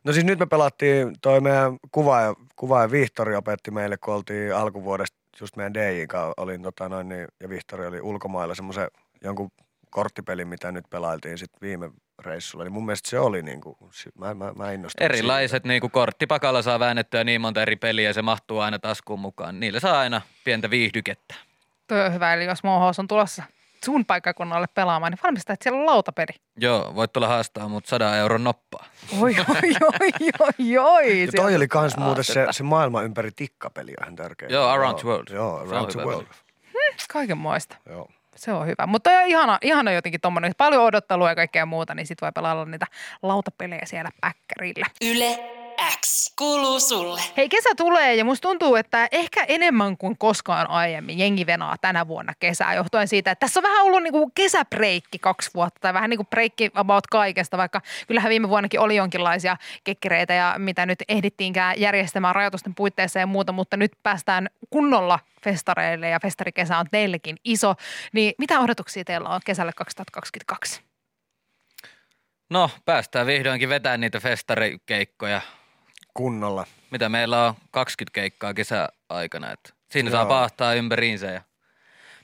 no 0.03 0.13
siis 0.13 0.25
nyt 0.25 0.39
me 0.39 0.45
pelattiin, 0.45 1.15
toi 1.21 1.41
meidän 1.41 1.77
kuvaaja, 1.91 2.33
kuvaaja 2.55 2.91
Vihtori 2.91 3.35
opetti 3.35 3.71
meille, 3.71 3.97
kun 3.97 4.13
oltiin 4.13 4.55
alkuvuodesta 4.55 5.17
just 5.41 5.55
meidän 5.55 5.73
DJin 5.73 6.07
kanssa, 6.07 6.33
olin 6.37 6.61
tota 6.61 6.89
noin, 6.89 7.09
niin, 7.09 7.27
ja 7.39 7.49
Vihtori 7.49 7.87
oli 7.87 8.01
ulkomailla 8.01 8.55
semmoisen 8.55 8.87
jonkun 9.23 9.51
korttipelin, 9.89 10.47
mitä 10.47 10.71
nyt 10.71 10.85
pelailtiin 10.89 11.37
sitten 11.37 11.61
viime 11.61 11.91
reissulla. 12.19 12.63
Niin 12.63 12.71
mun 12.73 12.85
mielestä 12.85 13.09
se 13.09 13.19
oli 13.19 13.41
niinku, 13.41 13.77
si- 13.91 14.09
mä, 14.19 14.33
mä, 14.33 14.53
mä 14.57 14.71
innostun 14.71 15.03
erilaiset 15.03 15.63
niin 15.63 15.81
kuin 15.81 15.91
korttipakalla 15.91 16.61
saa 16.61 16.79
väännettyä 16.79 17.23
niin 17.23 17.41
monta 17.41 17.61
eri 17.61 17.75
peliä 17.75 18.09
ja 18.09 18.13
se 18.13 18.21
mahtuu 18.21 18.59
aina 18.59 18.79
taskuun 18.79 19.19
mukaan. 19.19 19.59
Niillä 19.59 19.79
saa 19.79 19.99
aina 19.99 20.21
pientä 20.43 20.69
viihdykettä. 20.69 21.35
Toi 21.87 22.05
on 22.05 22.13
hyvä, 22.13 22.33
eli 22.33 22.45
jos 22.45 22.63
Mohos 22.63 22.99
on 22.99 23.07
tulossa 23.07 23.43
sun 23.85 24.05
paikkakunnalle 24.05 24.67
pelaamaan, 24.73 25.11
niin 25.11 25.19
valmista, 25.23 25.53
että 25.53 25.63
siellä 25.63 25.79
on 25.79 25.85
lautapeli. 25.85 26.39
Joo, 26.57 26.95
voit 26.95 27.13
tulla 27.13 27.27
haastaa 27.27 27.67
mut 27.67 27.85
100 27.85 28.17
euron 28.17 28.43
noppaa. 28.43 28.85
Oi, 29.21 29.35
oi, 29.39 29.73
oi, 29.81 30.11
oi, 30.39 30.77
oi. 30.77 31.21
Ja 31.21 31.27
toi 31.35 31.55
oli 31.55 31.67
kans 31.67 31.97
muuten 31.97 32.23
se, 32.23 32.47
se 32.51 32.63
maailma 32.63 33.01
ympäri 33.01 33.31
tikkapeli 33.35 33.91
on 33.91 34.03
ihan 34.03 34.15
tärkeä. 34.15 34.47
Joo, 34.51 34.67
Around 34.67 34.99
the 34.99 35.07
World. 35.07 35.27
Joo, 35.33 35.57
Around 35.57 35.91
the 35.91 36.01
World. 36.03 36.25
Kaiken 37.13 37.37
muista. 37.37 37.77
Joo. 37.89 38.09
Se 38.35 38.53
on 38.53 38.67
hyvä. 38.67 38.87
Mutta 38.87 39.21
ihana, 39.21 39.57
ihana 39.61 39.91
jotenkin 39.91 40.21
tommonen, 40.21 40.51
paljon 40.57 40.83
odottelua 40.83 41.29
ja 41.29 41.35
kaikkea 41.35 41.65
muuta, 41.65 41.95
niin 41.95 42.07
sit 42.07 42.21
voi 42.21 42.31
pelailla 42.35 42.65
niitä 42.65 42.87
lautapelejä 43.21 43.85
siellä 43.85 44.09
päkkärillä. 44.21 44.85
Yle 45.01 45.64
X 46.01 46.33
kuuluu 46.35 46.79
sulle. 46.79 47.21
Hei, 47.37 47.49
kesä 47.49 47.69
tulee 47.77 48.15
ja 48.15 48.25
musta 48.25 48.47
tuntuu, 48.47 48.75
että 48.75 49.07
ehkä 49.11 49.43
enemmän 49.43 49.97
kuin 49.97 50.17
koskaan 50.17 50.69
aiemmin 50.69 51.19
jengi 51.19 51.45
venaa 51.45 51.75
tänä 51.81 52.07
vuonna 52.07 52.33
kesää 52.39 52.73
johtuen 52.73 53.07
siitä, 53.07 53.31
että 53.31 53.39
tässä 53.39 53.59
on 53.59 53.63
vähän 53.63 53.83
ollut 53.85 54.03
niinku 54.03 54.31
kesäbreikki 54.35 55.19
kaksi 55.19 55.51
vuotta 55.53 55.79
tai 55.79 55.93
vähän 55.93 56.09
niin 56.09 56.17
kuin 56.17 56.27
breikki 56.27 56.71
about 56.73 57.07
kaikesta, 57.07 57.57
vaikka 57.57 57.81
kyllähän 58.07 58.29
viime 58.29 58.49
vuonnakin 58.49 58.79
oli 58.79 58.95
jonkinlaisia 58.95 59.57
kekkereitä 59.83 60.33
ja 60.33 60.55
mitä 60.57 60.85
nyt 60.85 61.03
ehdittiinkään 61.07 61.79
järjestämään 61.79 62.35
rajoitusten 62.35 62.75
puitteissa 62.75 63.19
ja 63.19 63.27
muuta, 63.27 63.51
mutta 63.51 63.77
nyt 63.77 63.91
päästään 64.03 64.49
kunnolla 64.69 65.19
festareille 65.43 66.09
ja 66.09 66.19
festarikesä 66.19 66.77
on 66.77 66.85
teillekin 66.91 67.37
iso. 67.43 67.75
Niin 68.13 68.33
mitä 68.37 68.59
odotuksia 68.59 69.03
teillä 69.03 69.29
on 69.29 69.41
kesälle 69.45 69.71
2022? 69.75 70.81
No, 72.49 72.69
päästään 72.85 73.27
vihdoinkin 73.27 73.69
vetämään 73.69 74.01
niitä 74.01 74.19
festarikeikkoja. 74.19 75.41
Kunnolla. 76.19 76.65
Mitä 76.91 77.09
meillä 77.09 77.47
on 77.47 77.53
20 77.71 78.13
keikkaa 78.15 78.53
kesäaikana. 78.53 79.51
Että 79.51 79.69
siinä 79.91 80.11
saa 80.11 80.21
Joo. 80.21 80.29
pahtaa 80.29 80.73
ympäriinsä. 80.73 81.25
Ja 81.27 81.41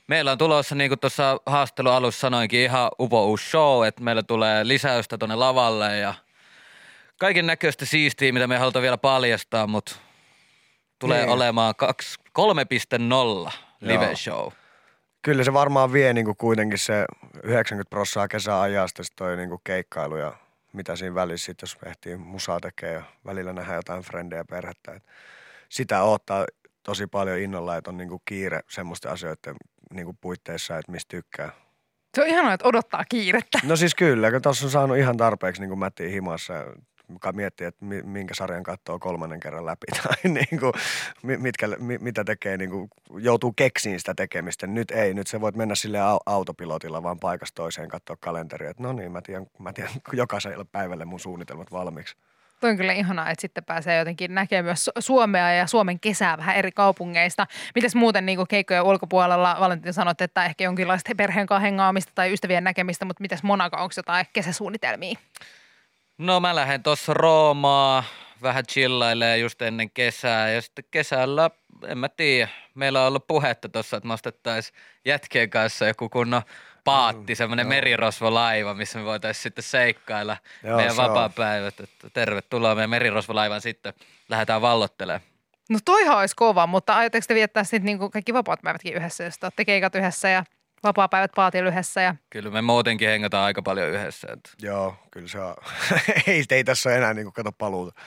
meillä 0.08 0.32
on 0.32 0.38
tulossa, 0.38 0.74
niin 0.74 0.90
kuin 0.90 0.98
tuossa 0.98 1.40
haastelun 1.46 1.92
alussa 1.92 2.20
sanoinkin, 2.20 2.60
ihan 2.60 2.90
upo 3.00 3.26
uusi 3.26 3.50
show. 3.50 3.86
Että 3.86 4.02
meillä 4.02 4.22
tulee 4.22 4.68
lisäystä 4.68 5.18
tuonne 5.18 5.34
lavalle 5.36 5.98
ja 5.98 6.14
kaiken 7.20 7.46
näköistä 7.46 7.84
siistiä, 7.84 8.32
mitä 8.32 8.46
me 8.46 8.54
ei 8.54 8.58
haluta 8.60 8.82
vielä 8.82 8.98
paljastaa, 8.98 9.66
mutta 9.66 9.96
tulee 10.98 11.20
Niin. 11.20 11.30
olemaan 11.30 11.74
kaksi- 11.76 12.18
3.0 12.32 13.50
live 13.80 14.16
show. 14.16 14.52
Kyllä 15.22 15.44
se 15.44 15.52
varmaan 15.52 15.92
vie 15.92 16.12
niinku 16.12 16.34
kuitenkin 16.34 16.78
se 16.78 17.04
90 17.42 17.90
prossaa 17.90 18.28
kesäajasta 18.28 19.02
toi 19.16 19.36
niinku 19.36 19.60
keikkailu 19.64 20.16
ja 20.16 20.32
mitä 20.72 20.96
siinä 20.96 21.14
välissä 21.14 21.44
sit, 21.46 21.62
jos 21.62 21.76
ehtii 21.86 22.16
musaa 22.16 22.60
tekee 22.60 22.92
ja 22.92 23.02
välillä 23.26 23.52
nähdään 23.52 23.76
jotain 23.76 24.02
frendejä 24.02 24.40
ja 24.40 24.44
perhettä. 24.44 24.92
Et 24.92 25.02
sitä 25.68 26.02
odottaa 26.02 26.46
tosi 26.82 27.06
paljon 27.06 27.38
innolla, 27.38 27.76
että 27.76 27.90
on 27.90 27.96
niinku 27.96 28.22
kiire 28.24 28.60
semmoisten 28.70 29.12
asioiden 29.12 29.56
niinku 29.92 30.16
puitteissa, 30.20 30.78
että 30.78 30.92
mistä 30.92 31.16
tykkää. 31.16 31.52
Se 32.14 32.22
on 32.22 32.28
ihanaa, 32.28 32.52
että 32.52 32.68
odottaa 32.68 33.04
kiirettä. 33.08 33.58
No 33.62 33.76
siis 33.76 33.94
kyllä, 33.94 34.30
kun 34.30 34.42
tuossa 34.42 34.66
on 34.66 34.70
saanut 34.70 34.96
ihan 34.96 35.16
tarpeeksi 35.16 35.62
niin 35.62 35.68
kuin 35.68 35.78
mättiä 35.78 36.08
himassa, 36.08 36.54
joka 37.08 37.32
miettii, 37.32 37.66
että 37.66 37.84
mi- 37.84 38.02
minkä 38.02 38.34
sarjan 38.34 38.62
katsoo 38.62 38.98
kolmannen 38.98 39.40
kerran 39.40 39.66
läpi 39.66 39.86
tai 40.02 40.16
niin 40.24 40.60
kuin, 40.60 40.72
mi- 41.22 41.36
mitkä, 41.36 41.68
mi- 41.78 41.98
mitä 41.98 42.24
tekee, 42.24 42.56
niin 42.56 42.70
kuin, 42.70 42.90
joutuu 43.18 43.52
keksiin 43.52 43.98
sitä 43.98 44.14
tekemistä. 44.14 44.66
Nyt 44.66 44.90
ei, 44.90 45.14
nyt 45.14 45.26
sä 45.26 45.40
voit 45.40 45.56
mennä 45.56 45.74
sille 45.74 45.98
autopilotilla 46.26 47.02
vaan 47.02 47.20
paikasta 47.20 47.54
toiseen 47.54 47.88
katsoa 47.88 48.16
kalenteria, 48.20 48.70
että 48.70 48.82
no 48.82 48.92
niin, 48.92 49.12
mä 49.12 49.22
tiedän, 49.22 49.46
mä 49.58 49.72
tiedän 49.72 49.92
jokaiselle 50.12 50.64
päivälle 50.72 51.04
mun 51.04 51.20
suunnitelmat 51.20 51.72
valmiiksi. 51.72 52.16
Toi 52.60 52.70
on 52.70 52.76
kyllä 52.76 52.92
ihanaa, 52.92 53.30
että 53.30 53.40
sitten 53.40 53.64
pääsee 53.64 53.98
jotenkin 53.98 54.34
näkemään 54.34 54.64
myös 54.64 54.90
Su- 54.90 55.00
Suomea 55.02 55.52
ja 55.52 55.66
Suomen 55.66 56.00
kesää 56.00 56.36
vähän 56.36 56.56
eri 56.56 56.72
kaupungeista. 56.72 57.46
Mites 57.74 57.94
muuten 57.94 58.26
niin 58.26 58.48
keikkojen 58.48 58.82
ulkopuolella, 58.82 59.56
Valentin 59.60 59.92
sanot, 59.92 60.20
että 60.20 60.44
ehkä 60.44 60.64
jonkinlaista 60.64 61.10
perheen 61.16 61.46
kanssa 61.46 61.62
hengaamista 61.62 62.12
tai 62.14 62.32
ystävien 62.32 62.64
näkemistä, 62.64 63.04
mutta 63.04 63.20
mitäs 63.20 63.42
Monaco, 63.42 63.76
onko 63.76 63.92
jotain 63.96 64.26
kesäsuunnitelmia? 64.32 65.18
No 66.18 66.40
mä 66.40 66.54
lähden 66.54 66.82
tuossa 66.82 67.14
Roomaa 67.14 68.04
vähän 68.42 68.66
chillailee 68.66 69.38
just 69.38 69.62
ennen 69.62 69.90
kesää 69.90 70.50
ja 70.50 70.62
sitten 70.62 70.84
kesällä, 70.90 71.50
en 71.86 71.98
mä 71.98 72.08
tiedä, 72.08 72.48
meillä 72.74 73.00
on 73.00 73.08
ollut 73.08 73.26
puhetta 73.26 73.68
tuossa, 73.68 73.96
että 73.96 74.08
nostettaisiin 74.08 74.78
jätkien 75.04 75.50
kanssa 75.50 75.86
joku 75.86 76.08
kunnon 76.08 76.42
paatti, 76.84 77.34
semmoinen 77.34 77.66
merirosvolaiva, 77.66 78.74
missä 78.74 78.98
me 78.98 79.04
voitaisiin 79.04 79.42
sitten 79.42 79.64
seikkailla 79.64 80.36
Joo, 80.62 80.76
meidän 80.76 80.96
vapaa-päivät. 80.96 81.80
Että 81.80 82.10
tervetuloa 82.12 82.74
meidän 82.74 82.90
merirosvolaivan 82.90 83.60
sitten, 83.60 83.94
lähdetään 84.28 84.62
vallottelemaan. 84.62 85.20
No 85.70 85.78
toihan 85.84 86.18
olisi 86.18 86.36
kova, 86.36 86.66
mutta 86.66 86.94
aiotteko 86.94 87.24
te 87.28 87.34
viettää 87.34 87.64
sitten 87.64 87.84
niin 87.84 88.10
kaikki 88.10 88.34
vapaat 88.34 88.62
päivätkin 88.62 88.94
yhdessä, 88.94 89.24
jos 89.24 89.38
te 89.38 89.46
olette 89.46 89.64
keikat 89.64 89.94
yhdessä 89.94 90.28
ja 90.28 90.44
vapaa-päivät 90.84 91.30
paatilla 91.36 91.68
yhdessä 91.68 92.02
ja 92.02 92.14
Kyllä 92.30 92.50
me 92.50 92.62
muutenkin 92.62 93.08
hengataan 93.08 93.44
aika 93.44 93.62
paljon 93.62 93.88
yhdessä. 93.90 94.28
Että 94.32 94.50
Joo, 94.62 94.96
kyllä 95.10 95.28
se 95.28 95.40
on. 95.40 95.54
ei, 96.26 96.44
ei 96.50 96.64
tässä 96.64 96.88
ole 96.88 96.96
enää 96.96 97.14
niin 97.14 97.24
kuin 97.24 97.32
kato 97.32 97.52
paluuta. 97.52 98.00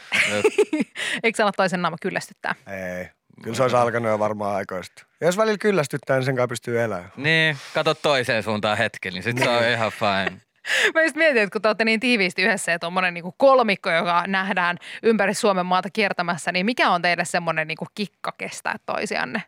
eikö 1.24 1.44
ala 1.44 1.52
toisen 1.52 1.82
naama 1.82 1.98
kyllästyttää? 2.02 2.56
Ei. 2.68 3.10
Kyllä 3.44 3.56
se 3.56 3.64
olisi 3.64 3.76
alkanut 3.76 4.12
jo 4.12 4.20
varmaan 4.20 4.56
aikoista. 4.56 5.06
Ja 5.22 5.28
jos 5.28 5.38
välillä 5.38 5.58
kyllästyttää, 5.58 6.18
niin 6.18 6.26
sen 6.26 6.36
kanssa 6.36 6.48
pystyy 6.48 6.82
elämään. 6.82 7.12
niin, 7.18 7.58
kato 7.74 7.94
toiseen 7.94 8.44
suuntaan 8.44 8.78
hetken, 8.78 9.14
niin 9.14 9.24
sitten 9.24 9.44
se 9.44 9.50
on 9.50 9.70
ihan 9.70 9.92
fine. 9.92 10.42
Mä 10.94 11.04
just 11.04 11.16
mietin, 11.16 11.42
että 11.42 11.54
kun 11.54 11.62
te 11.62 11.70
olette 11.70 11.86
niin 11.86 12.00
tiiviisti 12.00 12.42
yhdessä 12.44 12.72
ja 12.72 12.80
tuommoinen 12.80 13.14
niin 13.14 13.24
kolmikko, 13.38 13.92
joka 13.92 14.24
nähdään 14.28 14.78
ympäri 15.04 15.34
Suomen 15.34 15.66
maata 15.66 15.90
kiertämässä, 15.90 16.52
niin 16.52 16.66
mikä 16.66 16.90
on 16.90 17.02
teille 17.02 17.26
semmoinen 17.26 17.68
niin 17.68 17.78
kikka 17.96 18.34
kestää 18.38 18.76
toisianne? 18.86 19.44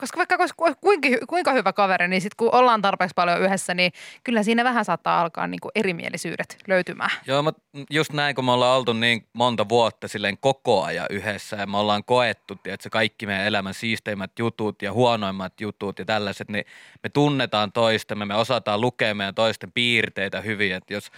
Koska 0.00 0.18
vaikka 0.18 0.74
kuinka, 0.80 1.08
kuinka 1.28 1.52
hyvä 1.52 1.72
kaveri, 1.72 2.08
niin 2.08 2.20
sitten 2.20 2.36
kun 2.36 2.54
ollaan 2.54 2.82
tarpeeksi 2.82 3.14
paljon 3.14 3.40
yhdessä, 3.40 3.74
niin 3.74 3.92
kyllä 4.24 4.42
siinä 4.42 4.64
vähän 4.64 4.84
saattaa 4.84 5.20
alkaa 5.20 5.46
niin 5.46 5.60
kuin 5.60 5.72
erimielisyydet 5.74 6.56
löytymään. 6.68 7.10
Joo, 7.26 7.42
mutta 7.42 7.62
just 7.90 8.12
näin, 8.12 8.34
kun 8.34 8.44
me 8.44 8.52
ollaan 8.52 8.78
oltu 8.78 8.92
niin 8.92 9.26
monta 9.32 9.68
vuotta 9.68 10.08
silleen 10.08 10.38
koko 10.38 10.84
ajan 10.84 11.06
yhdessä 11.10 11.56
ja 11.56 11.66
me 11.66 11.76
ollaan 11.76 12.04
koettu, 12.04 12.58
että 12.64 12.90
kaikki 12.90 13.26
meidän 13.26 13.46
elämän 13.46 13.74
siisteimmät 13.74 14.38
jutut 14.38 14.82
ja 14.82 14.92
huonoimmat 14.92 15.60
jutut 15.60 15.98
ja 15.98 16.04
tällaiset, 16.04 16.48
niin 16.48 16.64
me 17.02 17.08
tunnetaan 17.08 17.72
toistemme, 17.72 18.24
me 18.24 18.34
osataan 18.34 18.80
lukea 18.80 19.14
meidän 19.14 19.34
toisten 19.34 19.72
piirteitä 19.72 20.40
hyvin, 20.40 20.74
että 20.74 20.94
jos 20.94 21.10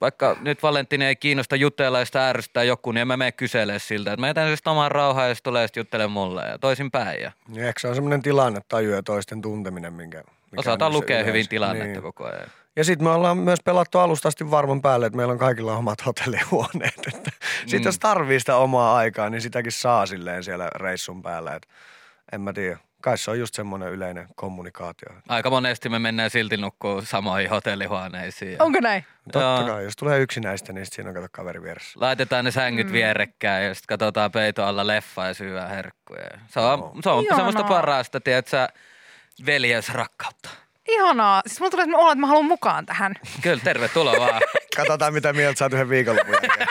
vaikka 0.00 0.36
nyt 0.40 0.62
Valentini 0.62 1.04
ei 1.04 1.16
kiinnosta 1.16 1.56
jutella 1.56 1.98
ja 1.98 2.04
sitä 2.04 2.28
ärsyttää 2.28 2.62
joku, 2.62 2.92
niin 2.92 3.00
en 3.00 3.08
mä 3.08 3.16
mene 3.16 3.32
kyselee 3.32 3.78
siltä, 3.78 4.12
että 4.12 4.20
mä 4.20 4.26
jätän 4.26 4.56
sitten 4.56 4.70
oman 4.70 4.90
rauhaa 4.90 5.28
ja 5.28 5.34
sitten 5.34 5.50
tulee 5.50 5.66
sitten 5.66 5.80
juttelemaan 5.80 6.10
mulle 6.10 6.42
ja 6.44 6.58
toisinpäin. 6.58 7.22
Ja 7.22 7.32
Niin 7.48 7.64
ehkä 7.64 7.80
se 7.80 7.88
on 7.88 7.94
semmoinen 7.94 8.22
tilanne, 8.22 8.60
taju 8.68 8.90
ja 8.90 9.02
toisten 9.02 9.42
tunteminen, 9.42 9.92
minkä... 9.92 10.18
mikä 10.18 10.30
on 10.52 10.58
osataan 10.58 10.92
lukea 10.92 11.18
hyvin 11.18 11.30
yleensä. 11.30 11.50
tilannetta 11.50 11.86
Niin. 11.92 12.02
koko 12.02 12.24
ajan. 12.24 12.46
Ja 12.76 12.84
sitten 12.84 13.06
me 13.06 13.10
ollaan 13.10 13.38
myös 13.38 13.58
pelattu 13.64 13.98
alusta 13.98 14.28
asti 14.28 14.50
varman 14.50 14.82
päälle, 14.82 15.06
että 15.06 15.16
meillä 15.16 15.32
on 15.32 15.38
kaikilla 15.38 15.76
omat 15.76 16.06
hotellihuoneet. 16.06 16.94
Että 17.14 17.30
Sitten 17.60 17.80
Mm. 17.80 17.84
jos 17.86 17.98
tarvii 17.98 18.40
sitä 18.40 18.56
omaa 18.56 18.96
aikaa, 18.96 19.30
niin 19.30 19.42
sitäkin 19.42 19.72
saa 19.72 20.06
silleen 20.06 20.44
siellä 20.44 20.68
reissun 20.74 21.22
päällä. 21.22 21.54
Et 21.54 21.68
en 22.32 22.40
mä 22.40 22.52
tiedä. 22.52 22.78
Kai 23.00 23.18
se 23.18 23.30
on 23.30 23.38
just 23.38 23.54
semmoinen 23.54 23.92
yleinen 23.92 24.26
kommunikaatio. 24.36 25.08
Aika 25.28 25.50
monesti 25.50 25.88
me 25.88 25.98
mennään 25.98 26.30
silti 26.30 26.56
nukkuu 26.56 27.02
samoihin 27.02 27.50
hotellihuoneisiin. 27.50 28.62
Onko 28.62 28.80
näin? 28.80 29.04
Totta 29.32 29.40
Joo. 29.58 29.68
kai, 29.68 29.84
jos 29.84 29.96
tulee 29.96 30.18
yksinäistä, 30.20 30.72
niin 30.72 30.86
siinä 30.86 31.08
on 31.10 31.14
kato 31.14 31.26
kaveri 31.32 31.62
vieressä. 31.62 32.00
Laitetaan 32.00 32.44
ne 32.44 32.50
sängyt 32.50 32.86
mm. 32.86 32.92
vierekkäin 32.92 33.66
ja 33.66 33.74
sitten 33.74 33.88
katsotaan 33.88 34.32
peito 34.32 34.64
alla 34.64 34.86
leffaa 34.86 35.26
ja 35.26 35.34
syödään 35.34 35.70
herkkuja. 35.70 36.24
Se 36.48 36.60
on, 36.60 36.78
Joo. 36.78 36.94
se 37.02 37.10
on 37.10 37.24
Ihanaa. 37.24 37.36
semmoista 37.36 37.64
parasta, 37.64 38.20
tiedätkö, 38.20 38.68
veljeysrakkautta. 39.46 40.50
Ihanaa. 40.88 41.42
Siis 41.46 41.60
mulla 41.60 41.70
tulee 41.70 41.84
sellainen 41.84 42.04
olo, 42.04 42.12
että 42.12 42.20
mä 42.20 42.26
haluan 42.26 42.44
mukaan 42.44 42.86
tähän. 42.86 43.14
Kyllä, 43.42 43.60
tervetuloa 43.64 44.18
vaan. 44.18 44.40
Katsotaan, 44.76 45.14
mitä 45.14 45.32
mieltä 45.32 45.64
oot 45.64 45.72
yhden 45.72 45.88
viikonlopun 45.88 46.34
jälkeen. 46.34 46.68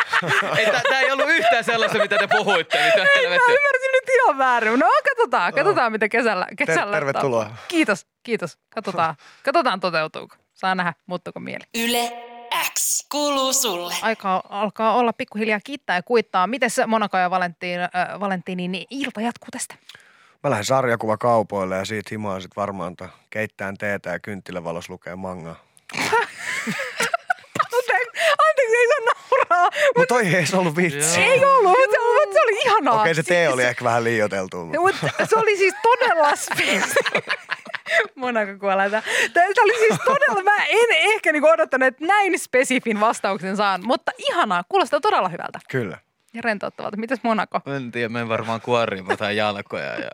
ei, 0.98 1.12
ollut 1.12 1.30
yhtään 1.30 1.64
sellaista, 1.64 1.98
mitä 1.98 2.18
te 2.18 2.28
puhuitte. 2.28 2.86
Mitä 2.86 2.98
Mä 2.98 3.24
ymmärsin 3.24 3.92
nyt 3.94 4.10
ihan 4.16 4.38
väärin. 4.38 4.80
No 4.80 4.90
katsotaan, 5.10 5.54
katsotaan 5.54 5.92
mitä 5.92 6.10
kesällä, 6.10 6.48
kesällä 6.58 6.94
tervetuloa. 6.94 7.44
tapahtuu. 7.44 7.66
Kiitos, 7.68 8.08
kiitos. 8.24 8.58
Katsotaan, 8.76 9.16
katsotaan 9.44 9.80
toteutuuko. 9.80 10.36
Saa 10.54 10.76
nähdä, 10.76 10.94
muuttuuko 11.06 11.40
mieli. 11.40 11.64
Yle 11.78 12.12
X 12.74 13.06
kuuluu 13.12 13.54
sulle. 13.54 13.94
Aika 14.02 14.44
alkaa 14.50 14.94
olla 14.94 15.14
pikkuhiljaa 15.14 15.60
kiittää 15.64 15.96
ja 15.96 16.04
kuittaa. 16.04 16.48
Miten 16.48 16.70
se 16.70 16.86
Monaco 16.86 17.18
ja 17.18 17.30
Valentin, 17.30 17.80
äh, 17.80 18.20
Valentinin 18.20 18.86
ilta 18.90 19.22
jatkuu 19.22 19.48
tästä? 19.52 19.76
Mä 20.44 20.50
lähden 20.50 20.66
sarjakuvakaupoille 20.66 21.78
ja 21.78 21.86
siitä 21.86 22.08
himaan 22.12 22.42
sit 22.42 22.56
varmaan 22.56 22.96
keittään 23.30 23.78
teetä 23.78 24.10
ja 24.10 24.20
kynttilävalos 24.20 24.90
lukee 24.90 25.16
mangaa. 25.16 25.56
Anteeksi, 27.74 28.20
anteeksi, 28.50 28.76
ei 28.78 28.88
saa 28.88 29.14
nauraa. 29.14 29.59
Mutta 29.98 30.14
toi 30.14 30.28
ei 30.28 30.36
edes 30.36 30.54
ollut 30.54 30.76
vitsi. 30.76 31.22
Ei 31.22 31.46
ollut, 31.46 31.64
mutta 31.64 31.92
se, 31.92 31.98
mutta 32.20 32.34
se 32.34 32.42
oli 32.42 32.62
ihanaa. 32.66 33.02
Okei, 33.02 33.16
se 33.16 33.24
tee 33.24 33.50
oli 33.50 33.64
ehkä 33.64 33.86
vähän 33.86 34.04
liioiteltu. 34.04 34.66
Mutta. 34.66 35.26
Se 35.30 35.36
oli 35.36 35.58
siis 35.58 35.74
todella. 35.84 36.34
Monako 38.16 38.52
kuoletaan. 38.60 39.04
Tämä 39.34 39.46
oli 39.64 39.78
siis 39.78 40.00
todella, 40.06 40.44
mä 40.44 40.66
en 40.66 40.88
ehkä 40.92 41.32
niinku 41.32 41.48
odottanut, 41.48 41.88
että 41.88 42.06
näin 42.06 42.40
spesifin 42.40 43.00
vastauksen 43.00 43.58
saan, 43.58 43.82
mutta 43.86 44.12
ihanaa, 44.18 44.64
kuulostaa 44.70 45.00
todella 45.00 45.30
hyvältä 45.30 45.60
Kyllä. 45.70 45.98
ja 46.34 46.42
rentouttavalta. 46.42 46.98
Mitäs 46.98 47.20
Monaco? 47.24 47.62
En 47.76 47.92
tiedä, 47.92 48.10
menen 48.10 48.30
varmaan 48.30 48.62
kuorimaan 48.62 49.36
jalkoja. 49.36 50.00
Ja... 50.00 50.10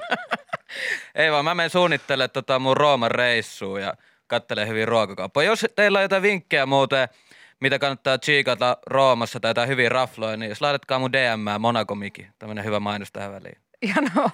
Ei 1.14 1.32
vaan, 1.32 1.44
mä 1.44 1.54
menen 1.54 1.70
suunnittelemaan 1.70 2.30
tota 2.30 2.58
mun 2.58 2.76
Rooman 2.76 3.10
reissuun 3.10 3.80
ja 3.80 3.94
kattelen 4.26 4.68
hyvin 4.68 4.88
ruokakauppoja. 4.88 5.48
Jos 5.48 5.66
teillä 5.76 5.98
on 5.98 6.02
jotain 6.02 6.22
vinkkejä 6.22 6.66
muuten, 6.66 7.08
mitä 7.60 7.78
kannattaa 7.78 8.18
chiikata 8.18 8.76
Roomassa 8.86 9.40
tai 9.40 9.50
jotain 9.50 9.68
hyviä 9.68 9.88
rafloja, 9.88 10.36
niin 10.36 10.48
jos 10.48 10.60
laitatkaa 10.60 10.98
mun 10.98 11.12
DM 11.12 11.60
Monaco 11.60 11.94
Miki. 11.94 12.26
Tämmönen 12.38 12.64
hyvä 12.64 12.80
mainos 12.80 13.12
tähän 13.12 13.32
väliin. 13.32 13.58
Ihanaa. 13.82 14.30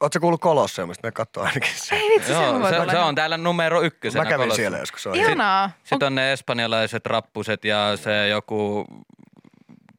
Ootko 0.00 0.20
kuullut 0.20 0.40
Kolosseumista? 0.40 1.06
Me 1.06 1.12
katsoo 1.12 1.44
ainakin 1.44 1.70
se. 1.74 1.94
Ei 1.96 2.08
vitsi, 2.10 2.26
se, 2.26 2.32
Joo, 2.32 2.68
se, 2.68 2.80
olla 2.80 2.92
se 2.92 2.98
on 2.98 3.14
täällä 3.14 3.36
numero 3.36 3.82
ykkösenä. 3.82 4.24
Mä 4.24 4.30
kävin 4.30 4.42
Kolosseum. 4.42 4.62
siellä 4.64 4.78
joskus. 4.78 5.02
Se 5.02 5.08
on 5.08 5.14
Ihanaa. 5.14 5.70
Sitten 5.84 6.06
on 6.06 6.14
ne 6.14 6.32
espanjalaiset 6.32 7.06
rappuset 7.06 7.64
ja 7.64 7.96
se 7.96 8.28
joku, 8.28 8.86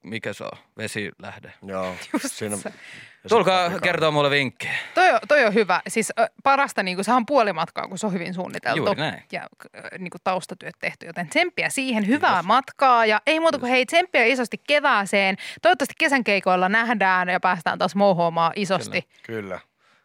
mikä 0.04 0.34
se 0.34 0.44
on, 0.44 0.58
vesilähde. 0.78 1.54
Joo. 1.66 1.96
Just 2.14 2.36
Siinä, 2.36 2.58
se. 2.58 2.74
Ja 3.32 3.38
Tulkaa 3.38 3.80
kertoa 3.80 4.12
mulle 4.12 4.30
vinkkejä. 4.30 4.74
Toi 4.96 5.12
on, 5.12 5.20
toi 5.28 5.46
on 5.46 5.54
hyvä. 5.54 5.82
Siis 5.88 6.14
parasta, 6.44 6.84
niin 6.84 7.04
sehän 7.04 7.18
on 7.18 7.26
puolimatkaa, 7.26 7.88
kun 7.88 7.98
se 7.98 8.08
on 8.08 8.14
hyvin 8.14 8.34
suunniteltu. 8.34 8.78
Juuri 8.78 9.02
näin. 9.02 9.24
Ja 9.32 9.48
niin 10.00 10.10
kuin 10.10 10.22
taustatyöt 10.24 10.76
tehty, 10.80 11.06
joten 11.06 11.30
tsemppiä 11.30 11.70
siihen. 11.70 12.08
Hyvää 12.08 12.44
matkaa 12.44 13.06
ja 13.06 13.22
ei 13.28 13.40
muuta 13.40 13.60
kuin 13.60 13.70
hei, 13.70 13.86
tsemppiä 13.86 14.26
isosti 14.26 14.62
kevääseen. 14.68 15.36
Toivottavasti 15.62 15.94
kesän 15.98 16.24
keikoilla 16.24 16.70
nähdään 16.70 17.30
ja 17.30 17.40
päästään 17.40 17.78
taas 17.78 17.96
mohoamaan 17.96 18.52
isosti. 18.56 19.08
Kyllä. 19.24 19.60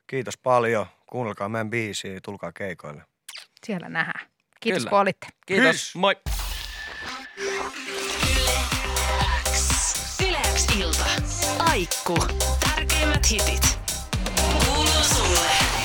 Kiitos 0.07 0.39
paljon. 0.39 0.87
Kuunnelkaa 1.07 1.49
meidän 1.49 1.71
biisiä, 1.71 2.21
tulkaa 2.23 2.53
keikoille. 2.53 3.03
Siellä 3.67 3.89
nähdään. 3.89 4.27
Kiitos 4.61 4.81
Kyllä. 4.81 4.91
kun 4.91 4.99
olitte. 4.99 5.27
Kiitos, 5.47 5.67
Hys. 5.73 5.95
moi! 5.95 6.17
Yle 10.29 10.39
X 10.55 10.77
ilta. 10.79 11.32
Aikku. 11.73 12.19
Tärkeimmät 12.61 13.31
hitit. 13.31 13.79
Kuuluu 14.65 15.05
sulle. 15.15 15.82